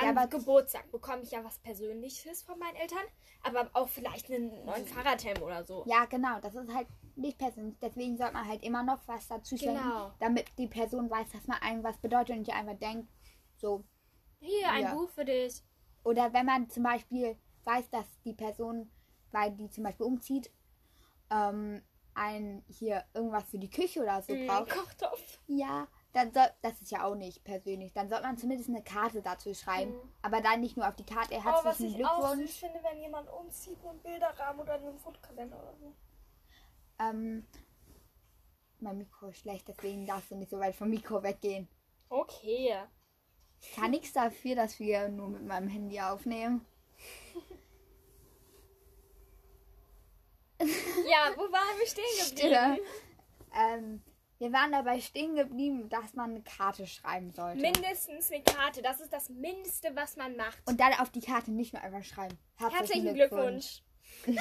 Ja, 0.02 0.10
am 0.10 0.18
aber- 0.18 0.28
Geburtstag 0.28 0.92
bekomme 0.92 1.22
ich 1.22 1.30
ja 1.32 1.44
was 1.44 1.60
Persönliches 1.60 2.42
von 2.42 2.58
meinen 2.58 2.76
Eltern, 2.78 3.04
aber 3.44 3.70
auch 3.74 3.88
vielleicht 3.88 4.30
einen 4.32 4.66
neuen 4.66 4.88
Fahrradhelm 4.88 5.40
oder 5.44 5.64
so. 5.64 5.84
Ja, 5.86 6.06
genau, 6.06 6.40
das 6.40 6.56
ist 6.56 6.74
halt 6.74 6.88
nicht 7.16 7.38
persönlich. 7.38 7.78
Deswegen 7.80 8.18
sollte 8.18 8.34
man 8.34 8.48
halt 8.48 8.64
immer 8.64 8.82
noch 8.82 9.08
was 9.08 9.28
dazu 9.28 9.56
schenken, 9.56 9.78
Genau. 9.84 10.12
damit 10.20 10.48
die 10.58 10.68
Person 10.68 11.08
weiß, 11.10 11.30
dass 11.32 11.46
man 11.48 11.62
einem 11.62 11.84
was 11.84 11.98
bedeutet 12.00 12.32
und 12.32 12.40
nicht 12.40 12.54
einfach 12.54 12.78
denkt, 12.80 13.08
so. 13.56 13.84
Hier, 14.40 14.70
ein 14.72 14.82
Ja. 14.82 14.94
Buch 14.96 15.10
für 15.12 15.26
dich. 15.26 15.62
Oder 16.04 16.34
wenn 16.34 16.46
man 16.48 16.70
zum 16.70 16.82
Beispiel 16.84 17.38
weiß, 17.66 17.88
dass 17.92 18.06
die 18.26 18.34
Person, 18.34 18.92
weil 19.32 19.52
die 19.52 19.70
zum 19.70 19.84
Beispiel 19.84 20.06
umzieht, 20.08 20.52
ähm, 21.30 21.82
ein 22.16 22.64
hier 22.68 23.04
irgendwas 23.14 23.44
für 23.50 23.60
die 23.60 23.70
Küche 23.70 24.02
oder 24.02 24.22
so 24.22 24.34
Mm, 24.34 24.48
braucht. 24.48 24.70
Kochtopf. 24.72 25.40
Ja, 25.48 25.88
dann 26.14 26.32
soll, 26.34 26.48
das 26.62 26.82
ist 26.82 26.92
ja 26.92 27.04
auch 27.06 27.16
nicht 27.16 27.44
persönlich. 27.44 27.94
Dann 27.94 28.08
sollte 28.10 28.24
man 28.24 28.38
zumindest 28.38 28.70
eine 28.70 28.82
Karte 28.84 29.22
dazu 29.22 29.54
schreiben. 29.54 29.92
Mhm. 29.94 30.10
Aber 30.22 30.42
dann 30.42 30.62
nicht 30.62 30.78
nur 30.78 30.88
auf 30.88 30.96
die 30.96 31.06
Karte, 31.06 31.36
Oh, 31.38 31.64
was 31.64 31.80
ich 31.82 32.06
auch 32.06 32.30
süß 32.30 32.36
Glückwunsch. 32.38 32.52
finde, 32.60 32.80
wenn 32.84 33.00
jemand 33.02 33.30
umzieht, 33.30 33.78
einen 33.86 34.00
Bilderrahmen 34.00 34.62
oder 34.62 34.74
einen 34.76 34.98
Fotokalender 34.98 35.58
oder 35.62 35.76
so. 35.78 35.94
Ähm, 37.00 37.46
mein 38.80 38.98
Mikro 38.98 39.28
ist 39.28 39.40
schlecht, 39.40 39.68
deswegen 39.68 40.06
darfst 40.06 40.32
du 40.32 40.36
nicht 40.36 40.50
so 40.52 40.60
weit 40.60 40.76
vom 40.76 40.90
Mikro 40.90 41.22
weggehen. 41.22 41.68
Okay. 42.10 42.76
Ich 43.62 43.72
kann 43.74 43.92
nichts 43.92 44.14
dafür, 44.14 44.56
dass 44.56 44.80
wir 44.80 45.10
nur 45.10 45.28
mit 45.30 45.44
meinem 45.46 45.68
Handy 45.68 46.00
aufnehmen. 46.00 46.66
Ja, 51.10 51.32
wo 51.36 51.44
waren 51.52 51.80
wir 51.80 51.88
stehen 51.88 52.30
geblieben? 52.30 52.80
Ähm, 53.58 54.02
wir 54.38 54.52
waren 54.52 54.72
dabei 54.72 55.00
stehen 55.00 55.36
geblieben, 55.36 55.88
dass 55.90 56.14
man 56.14 56.32
eine 56.32 56.42
Karte 56.42 56.86
schreiben 56.88 57.32
sollte. 57.32 57.62
Mindestens 57.62 58.32
eine 58.32 58.44
Karte. 58.44 58.82
Das 58.82 59.00
ist 59.00 59.14
das 59.14 59.30
Mindeste, 59.30 59.96
was 59.96 60.18
man 60.18 60.36
macht. 60.36 60.58
Und 60.66 60.80
dann 60.80 60.94
auf 60.94 61.10
die 61.10 61.22
Karte 61.22 61.52
nicht 61.52 61.74
nur 61.74 61.82
einfach 61.82 62.04
schreiben. 62.04 62.38
Herzlichen 62.58 63.14
Glückwunsch. 63.14 63.82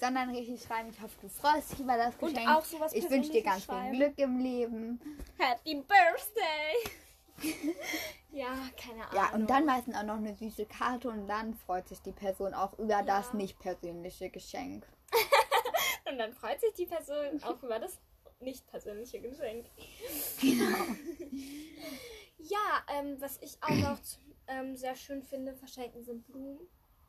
Sondern 0.00 0.30
richtig 0.30 0.62
schreiben, 0.62 0.90
ich 0.90 1.00
hoffe, 1.00 1.14
du 1.20 1.28
freust 1.28 1.72
dich 1.72 1.80
über 1.80 1.96
das 1.96 2.14
Und 2.18 2.34
Geschenk. 2.34 2.50
auch 2.50 2.64
sowas 2.64 2.92
ich 2.92 3.08
wünsche 3.08 3.30
dir 3.30 3.42
ganz 3.42 3.64
viel 3.64 3.74
schreiben. 3.74 3.96
Glück 3.96 4.18
im 4.18 4.38
Leben. 4.38 5.00
Happy 5.38 5.74
Birthday. 5.76 6.90
Ja, 8.30 8.54
keine 8.76 9.06
Ahnung. 9.08 9.14
Ja, 9.14 9.34
und 9.34 9.50
dann 9.50 9.66
meistens 9.66 9.96
auch 9.96 10.02
noch 10.04 10.16
eine 10.16 10.34
süße 10.34 10.66
Karte 10.66 11.08
und 11.08 11.26
dann 11.26 11.54
freut 11.54 11.88
sich 11.88 12.00
die 12.02 12.12
Person 12.12 12.54
auch 12.54 12.78
über 12.78 13.02
das 13.02 13.32
nicht 13.34 13.58
persönliche 13.58 14.30
Geschenk. 14.30 14.86
Und 16.06 16.18
dann 16.18 16.34
freut 16.34 16.60
sich 16.60 16.74
die 16.74 16.84
Person 16.84 17.42
auch 17.44 17.62
über 17.62 17.78
das 17.78 17.98
nicht 18.40 18.66
persönliche 18.66 19.20
Geschenk. 19.20 19.66
Genau. 20.40 20.76
Ja, 22.46 22.84
ähm, 22.98 23.16
was 23.20 23.38
ich 23.40 23.56
auch 23.62 23.70
noch 23.70 23.98
ähm, 24.48 24.76
sehr 24.76 24.94
schön 24.96 25.22
finde, 25.22 25.54
verschenken 25.54 26.04
sind 26.04 26.26
Blumen. 26.26 26.58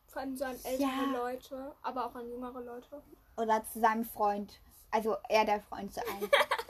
Vor 0.08 0.22
allem 0.22 0.38
so 0.38 0.46
an 0.46 0.56
ältere 0.64 0.80
Ja. 0.88 1.12
Leute, 1.14 1.76
aber 1.82 2.06
auch 2.06 2.16
an 2.16 2.30
jüngere 2.30 2.62
Leute. 2.62 3.04
Oder 3.36 3.66
zu 3.66 3.82
seinem 3.82 4.06
Freund. 4.06 4.62
Also 4.92 5.18
er 5.28 5.44
der 5.44 5.60
Freund 5.62 5.94
zu 5.94 6.00
einem. 6.08 6.30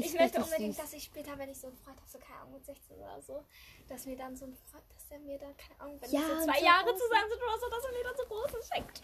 Ich, 0.00 0.14
möchte 0.14 0.42
unbedingt, 0.42 0.78
dass 0.78 0.92
ich 0.92 1.04
später, 1.04 1.36
wenn 1.38 1.50
ich 1.50 1.58
so 1.58 1.66
einen 1.68 1.76
Freund 1.76 1.96
habe, 1.98 2.08
so 2.10 2.18
keine 2.18 2.40
Ahnung, 2.40 2.54
mit 2.54 2.64
16 2.64 2.96
oder 2.96 3.20
so, 3.20 3.44
dass 3.88 4.06
mir 4.06 4.16
dann 4.16 4.36
so 4.36 4.46
ein 4.46 4.56
Freund, 4.70 4.84
dass 4.94 5.06
der 5.08 5.18
mir 5.20 5.38
dann, 5.38 5.54
keine 5.56 5.80
Ahnung, 5.80 6.00
wenn 6.00 6.10
Ja, 6.10 6.20
wir 6.20 6.40
so 6.40 6.44
zwei 6.46 6.58
so 6.58 6.64
Jahre 6.64 6.94
zusammen 6.96 7.28
sind 7.30 7.42
oder 7.42 7.58
so, 7.60 7.70
dass 7.70 7.84
er 7.84 7.92
mir 7.92 8.04
dann 8.04 8.16
so 8.16 8.24
große 8.26 8.72
schenkt. 8.72 9.02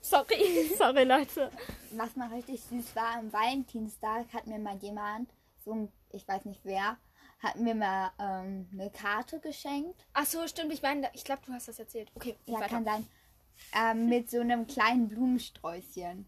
Sorry, 0.00 0.70
sorry, 0.78 1.04
Leute. 1.04 1.50
Was 1.90 2.16
mal 2.16 2.28
richtig 2.32 2.62
süß 2.62 2.94
war, 2.96 3.16
am 3.16 3.32
Valentinstag 3.32 4.32
hat 4.32 4.46
mir 4.46 4.58
mal 4.58 4.76
jemand, 4.78 5.30
so 5.64 5.72
ein, 5.72 5.92
ich 6.12 6.26
weiß 6.26 6.44
nicht 6.44 6.60
wer, 6.64 6.96
hat 7.40 7.56
mir 7.56 7.74
mal 7.74 8.12
ähm, 8.18 8.68
eine 8.72 8.90
Karte 8.90 9.40
geschenkt. 9.40 10.06
Ach 10.14 10.24
so, 10.24 10.46
stimmt, 10.48 10.72
ich 10.72 10.80
meine, 10.82 11.10
ich 11.12 11.24
glaube, 11.24 11.42
du 11.44 11.52
hast 11.52 11.68
das 11.68 11.78
erzählt. 11.78 12.10
Okay, 12.14 12.36
Ja, 12.46 12.54
weiter. 12.60 12.68
kann 12.68 12.84
sein. 12.84 13.06
Ähm, 13.74 14.08
mit 14.08 14.30
so 14.30 14.40
einem 14.40 14.66
kleinen 14.66 15.08
Blumensträußchen. 15.08 16.26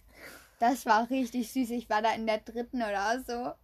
Das 0.59 0.87
war 0.87 1.09
richtig 1.11 1.51
süß. 1.53 1.71
Ich 1.71 1.89
war 1.89 2.03
da 2.03 2.13
in 2.15 2.27
der 2.27 2.39
dritten 2.39 2.83
oder 2.83 3.21
so. 3.27 3.53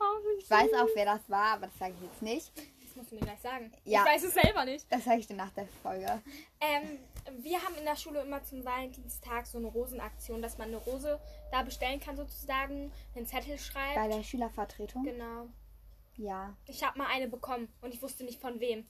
Oh, 0.00 0.04
Ich 0.38 0.48
weiß 0.48 0.72
auch, 0.74 0.86
wer 0.94 1.06
das 1.06 1.28
war, 1.28 1.54
aber 1.54 1.66
das 1.66 1.76
sage 1.76 1.92
ich 1.96 2.02
jetzt 2.02 2.22
nicht. 2.22 2.52
Das 2.56 2.94
musst 2.94 3.10
du 3.10 3.16
mir 3.16 3.22
gleich 3.22 3.40
sagen. 3.40 3.72
Ja. 3.84 4.02
Ich 4.04 4.06
weiß 4.06 4.22
es 4.22 4.34
selber 4.34 4.64
nicht. 4.64 4.86
Das 4.92 5.02
sage 5.04 5.18
ich 5.18 5.26
dir 5.26 5.34
nach 5.34 5.50
der 5.50 5.66
Folge. 5.82 6.22
Ähm, 6.60 7.00
wir 7.42 7.60
haben 7.60 7.74
in 7.74 7.84
der 7.84 7.96
Schule 7.96 8.20
immer 8.20 8.40
zum 8.44 8.64
Valentinstag 8.64 9.44
so 9.48 9.58
eine 9.58 9.66
Rosenaktion, 9.66 10.40
dass 10.40 10.56
man 10.56 10.68
eine 10.68 10.76
Rose 10.76 11.18
da 11.50 11.64
bestellen 11.64 11.98
kann 11.98 12.16
sozusagen, 12.16 12.92
einen 13.16 13.26
Zettel 13.26 13.58
schreibt. 13.58 13.96
Bei 13.96 14.06
der 14.06 14.22
Schülervertretung. 14.22 15.02
Genau. 15.02 15.48
Ja. 16.16 16.56
Ich 16.66 16.84
habe 16.84 16.96
mal 16.98 17.08
eine 17.08 17.26
bekommen 17.26 17.66
und 17.80 17.92
ich 17.92 18.00
wusste 18.00 18.22
nicht 18.22 18.40
von 18.40 18.60
wem. 18.60 18.86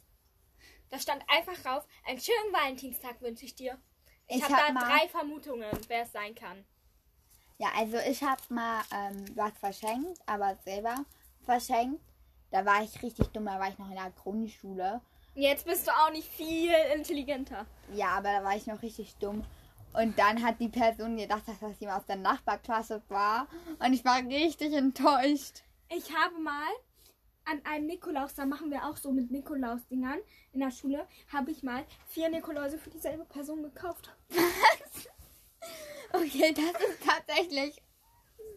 Da 0.91 0.99
stand 0.99 1.23
einfach 1.29 1.57
drauf, 1.63 1.87
einen 2.07 2.21
schönen 2.21 2.53
Valentinstag 2.53 3.23
wünsche 3.23 3.47
ich 3.47 3.55
dir. 3.55 3.79
Ich, 4.27 4.37
Ich 4.37 4.43
habe 4.43 4.57
hab 4.57 4.75
da 4.75 4.81
drei 4.89 5.09
Vermutungen, 5.09 5.71
wer 5.89 6.03
es 6.03 6.13
sein 6.13 6.35
kann. 6.35 6.67
Ja, 7.59 7.69
also 7.77 7.97
ich 8.09 8.23
habe 8.23 8.41
mal 8.51 8.83
ähm, 8.95 9.25
was 9.35 9.53
verschenkt, 9.59 10.21
aber 10.27 10.57
selber 10.65 10.95
verschenkt. 11.45 12.01
Da 12.53 12.65
war 12.65 12.83
ich 12.83 13.03
richtig 13.03 13.29
dumm, 13.29 13.47
da 13.47 13.59
war 13.59 13.69
ich 13.69 13.79
noch 13.79 13.89
in 13.89 13.97
der 13.97 14.13
Grundschule. 14.13 15.01
Jetzt 15.35 15.67
bist 15.67 15.87
du 15.87 15.91
auch 15.91 16.11
nicht 16.11 16.29
viel 16.29 16.73
intelligenter. 16.95 17.67
Ja, 17.93 18.11
aber 18.11 18.31
da 18.31 18.45
war 18.45 18.57
ich 18.57 18.67
noch 18.67 18.81
richtig 18.83 19.15
dumm. 19.17 19.45
Und 19.93 20.19
dann 20.19 20.43
hat 20.43 20.61
die 20.61 20.69
Person 20.69 21.17
gedacht, 21.17 21.49
dass 21.49 21.59
das 21.59 21.81
jemand 21.81 22.01
aus 22.01 22.07
der 22.07 22.17
Nachbarklasse 22.17 23.03
war. 23.09 23.49
Und 23.85 23.93
ich 23.93 24.05
war 24.05 24.19
richtig 24.19 24.73
enttäuscht. 24.73 25.63
Ich 25.89 26.15
habe 26.15 26.39
mal 26.39 26.69
an 27.45 27.61
einem 27.65 27.87
Nikolaus, 27.87 28.35
da 28.35 28.47
machen 28.47 28.71
wir 28.71 28.85
auch 28.85 28.97
so 28.97 29.11
mit 29.11 29.31
Nikolaus-Dingern 29.31 30.19
in 30.53 30.61
der 30.61 30.71
Schule, 30.71 31.07
habe 31.33 31.51
ich 31.51 31.63
mal 31.63 31.85
vier 32.07 32.29
Nikoläuse 32.29 32.79
für 32.79 32.91
dieselbe 32.91 33.25
Person 33.25 33.63
gekauft. 33.63 34.15
Okay, 36.13 36.55
das 36.55 36.83
ist 36.83 37.03
tatsächlich 37.05 37.83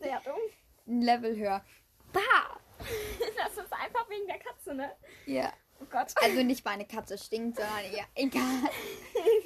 Sehr 0.01 0.19
dumm. 0.21 0.39
ein 0.87 1.01
Level 1.01 1.35
höher. 1.37 1.63
Bah! 2.13 2.21
Das 3.37 3.51
ist 3.63 3.73
einfach 3.73 4.09
wegen 4.09 4.25
der 4.27 4.39
Katze, 4.39 4.73
ne? 4.73 4.91
Ja. 5.25 5.51
Oh 5.81 5.85
Gott. 5.89 6.13
Also 6.21 6.41
nicht 6.43 6.63
meine 6.65 6.85
Katze 6.85 7.17
stinkt, 7.17 7.57
sondern 7.57 7.91
ja, 7.91 8.03
egal. 8.15 8.69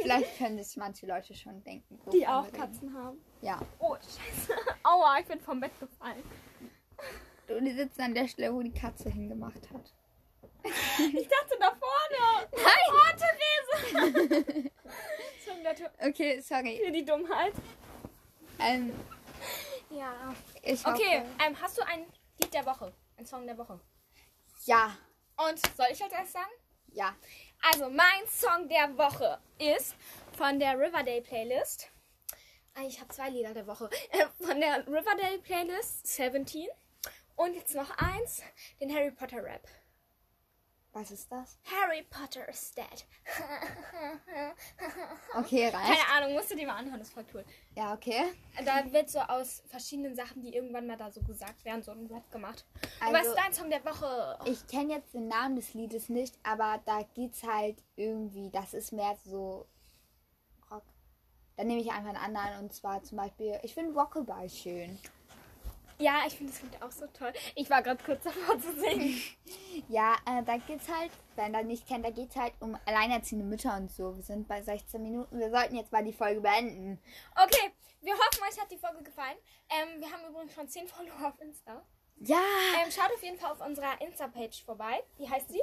Vielleicht 0.02 0.38
können 0.38 0.62
sich 0.62 0.76
manche 0.78 1.06
Leute 1.06 1.34
schon 1.34 1.64
denken. 1.64 2.00
Die 2.12 2.28
auch 2.28 2.46
reden. 2.46 2.58
Katzen 2.58 2.94
haben. 2.94 3.18
Ja. 3.42 3.60
Oh, 3.80 3.96
scheiße. 3.96 4.54
Aua, 4.84 5.20
ich 5.20 5.26
bin 5.26 5.40
vom 5.40 5.60
Bett 5.60 5.78
gefallen. 5.80 6.24
Du 7.48 7.60
die 7.62 7.72
sitzen 7.74 8.02
an 8.02 8.14
der 8.14 8.28
Stelle, 8.28 8.54
wo 8.54 8.62
die 8.62 8.74
Katze 8.74 9.10
hingemacht 9.10 9.70
hat. 9.74 9.94
Ich 10.64 11.28
dachte 11.28 11.58
da 11.60 11.76
vorne. 11.76 12.50
Nein. 12.52 12.90
Oh, 12.90 13.18
Therese. 13.18 14.72
Okay, 16.00 16.40
sorry. 16.42 16.80
für 16.86 16.92
die 16.92 17.04
Dummheit. 17.04 17.54
Ähm, 18.60 18.94
Ja. 19.90 20.34
ich 20.64 20.86
Okay, 20.86 21.24
ähm, 21.46 21.56
hast 21.62 21.78
du 21.78 21.82
ein 21.88 22.06
Lied 22.40 22.54
der 22.54 22.66
Woche? 22.66 22.94
Ein 23.18 23.26
Song 23.26 23.46
der 23.46 23.58
Woche? 23.58 23.80
Ja, 24.66 24.96
Und 25.38 25.60
soll 25.76 25.88
ich 25.92 26.02
als 26.04 26.12
erstes 26.14 26.34
sagen? 26.34 26.52
ja. 26.92 27.16
Also, 27.72 27.90
mein 27.90 28.28
Song 28.30 28.68
der 28.70 28.96
Woche 28.98 29.40
ist 29.58 29.96
von 30.38 30.60
der 30.60 30.78
Riverdale 30.78 31.22
Playlist. 31.22 31.90
Ah, 32.76 32.82
Ich 32.86 33.00
habe 33.00 33.12
zwei 33.12 33.30
Lieder 33.30 33.54
der 33.54 33.66
Woche. 33.66 33.90
Äh, 34.12 34.26
Von 34.46 34.60
der 34.60 34.86
Riverdale 34.86 35.40
Playlist 35.40 36.06
17. 36.06 36.68
Und 37.36 37.54
jetzt 37.56 37.74
noch 37.74 37.90
eins, 37.98 38.44
den 38.80 38.94
Harry 38.94 39.10
Potter 39.12 39.44
Rap. 39.44 39.68
Was 40.96 41.12
ist 41.12 41.30
das? 41.30 41.58
Harry 41.66 42.04
Potter 42.10 42.48
is 42.48 42.72
dead. 42.74 43.06
Okay, 45.38 45.68
reicht. 45.68 45.74
Keine 46.00 46.08
Ahnung, 46.16 46.34
musst 46.34 46.50
du 46.52 46.56
dir 46.56 46.66
mal 46.66 46.78
anhören, 46.78 47.00
das 47.00 47.10
ist 47.10 47.14
voll 47.14 47.26
cool. 47.34 47.44
Ja, 47.76 47.94
okay. 47.94 48.32
Da 48.64 48.90
wird 48.94 49.10
so 49.10 49.20
aus 49.20 49.62
verschiedenen 49.68 50.16
Sachen, 50.16 50.42
die 50.42 50.56
irgendwann 50.56 50.88
mal 50.88 50.96
da 50.96 51.12
so 51.12 51.22
gesagt 51.22 51.66
werden, 51.66 51.84
so 51.84 51.92
ein 51.92 52.06
Rap 52.08 52.32
gemacht. 52.32 52.66
Also- 53.02 53.14
was 53.14 53.28
ist 53.28 53.36
dein 53.38 53.54
Song 53.54 53.70
der 53.70 53.84
Woche? 53.84 54.40
Ich 54.46 54.66
kenne 54.68 54.94
jetzt 54.94 55.14
den 55.14 55.28
Namen 55.28 55.58
des 55.58 55.74
Liedes 55.74 56.08
nicht, 56.08 56.40
aber 56.44 56.80
da 56.86 57.04
geht's 57.14 57.44
halt 57.44 57.84
irgendwie, 57.98 58.50
das 58.50 58.74
ist 58.74 58.94
mehr 58.94 59.18
so 59.26 59.68
Rock. 60.72 60.86
Dann 61.58 61.68
nehme 61.68 61.82
ich 61.82 61.92
einfach 61.92 62.10
einen 62.16 62.36
anderen 62.36 62.64
und 62.64 62.74
zwar 62.74 63.04
zum 63.04 63.18
Beispiel, 63.18 63.60
ich 63.64 63.74
finde 63.74 64.00
Rockabye 64.00 64.48
schön. 64.50 64.98
Ja, 65.98 66.24
ich 66.28 66.36
finde 66.36 66.52
das 66.52 66.62
Lied 66.62 66.82
auch 66.82 66.92
so 66.92 67.08
toll. 67.08 67.32
Ich 67.56 67.70
war 67.70 67.82
gerade 67.82 68.04
kurz 68.04 68.24
davor 68.24 68.60
zu 68.60 68.74
singen. 68.80 69.16
Ja, 69.90 70.16
äh, 70.26 70.42
da 70.44 70.58
geht's 70.58 70.88
halt, 70.90 71.12
wenn 71.36 71.54
ihr 71.54 71.64
nicht 71.64 71.86
kennt, 71.86 72.06
da 72.06 72.10
geht's 72.10 72.36
halt 72.36 72.54
um 72.62 72.78
alleinerziehende 72.86 73.46
Mütter 73.46 73.76
und 73.76 73.92
so. 73.92 74.16
Wir 74.16 74.24
sind 74.24 74.48
bei 74.48 74.62
16 74.62 75.02
Minuten, 75.02 75.38
wir 75.38 75.52
sollten 75.52 75.76
jetzt 75.76 75.92
mal 75.92 76.04
die 76.04 76.14
Folge 76.14 76.40
beenden. 76.40 77.00
Okay, 77.36 77.72
wir 78.02 78.14
hoffen, 78.14 78.42
euch 78.50 78.60
hat 78.60 78.72
die 78.72 78.78
Folge 78.78 79.04
gefallen. 79.04 79.38
Ähm, 79.70 80.00
wir 80.00 80.10
haben 80.10 80.24
übrigens 80.30 80.54
schon 80.54 80.68
10 80.68 80.88
Follower 80.88 81.28
auf 81.28 81.42
Insta. 81.42 81.82
Ja! 82.22 82.40
Ähm, 82.82 82.90
schaut 82.90 83.14
auf 83.14 83.22
jeden 83.22 83.38
Fall 83.38 83.52
auf 83.52 83.62
unserer 83.62 84.00
Insta-Page 84.02 84.64
vorbei. 84.64 85.04
Wie 85.18 85.30
heißt 85.30 85.50
sie? 85.50 85.62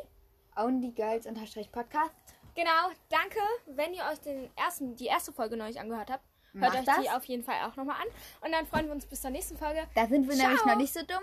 OnlyGirls-Podcast. 0.56 2.12
Genau, 2.54 2.90
danke. 3.08 3.38
Wenn 3.66 3.94
ihr 3.94 4.04
euch 4.12 4.20
den 4.20 4.50
ersten, 4.56 4.94
die 4.94 5.06
erste 5.06 5.32
Folge 5.32 5.56
neulich 5.56 5.80
angehört 5.80 6.10
habt, 6.10 6.24
hört 6.54 6.74
Macht 6.74 6.78
euch 6.78 6.84
das. 6.84 7.00
die 7.02 7.10
auf 7.10 7.24
jeden 7.24 7.42
Fall 7.42 7.56
auch 7.66 7.76
nochmal 7.76 7.96
an. 8.00 8.08
Und 8.40 8.52
dann 8.52 8.66
freuen 8.66 8.86
wir 8.86 8.92
uns 8.92 9.06
bis 9.06 9.20
zur 9.20 9.30
nächsten 9.30 9.56
Folge. 9.56 9.86
Da 9.94 10.06
sind 10.06 10.28
wir 10.28 10.36
nämlich 10.36 10.60
Ciao. 10.60 10.68
noch 10.68 10.76
nicht 10.76 10.92
so 10.92 11.00
dumm. 11.00 11.22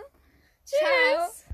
Tschüss. 0.66 1.46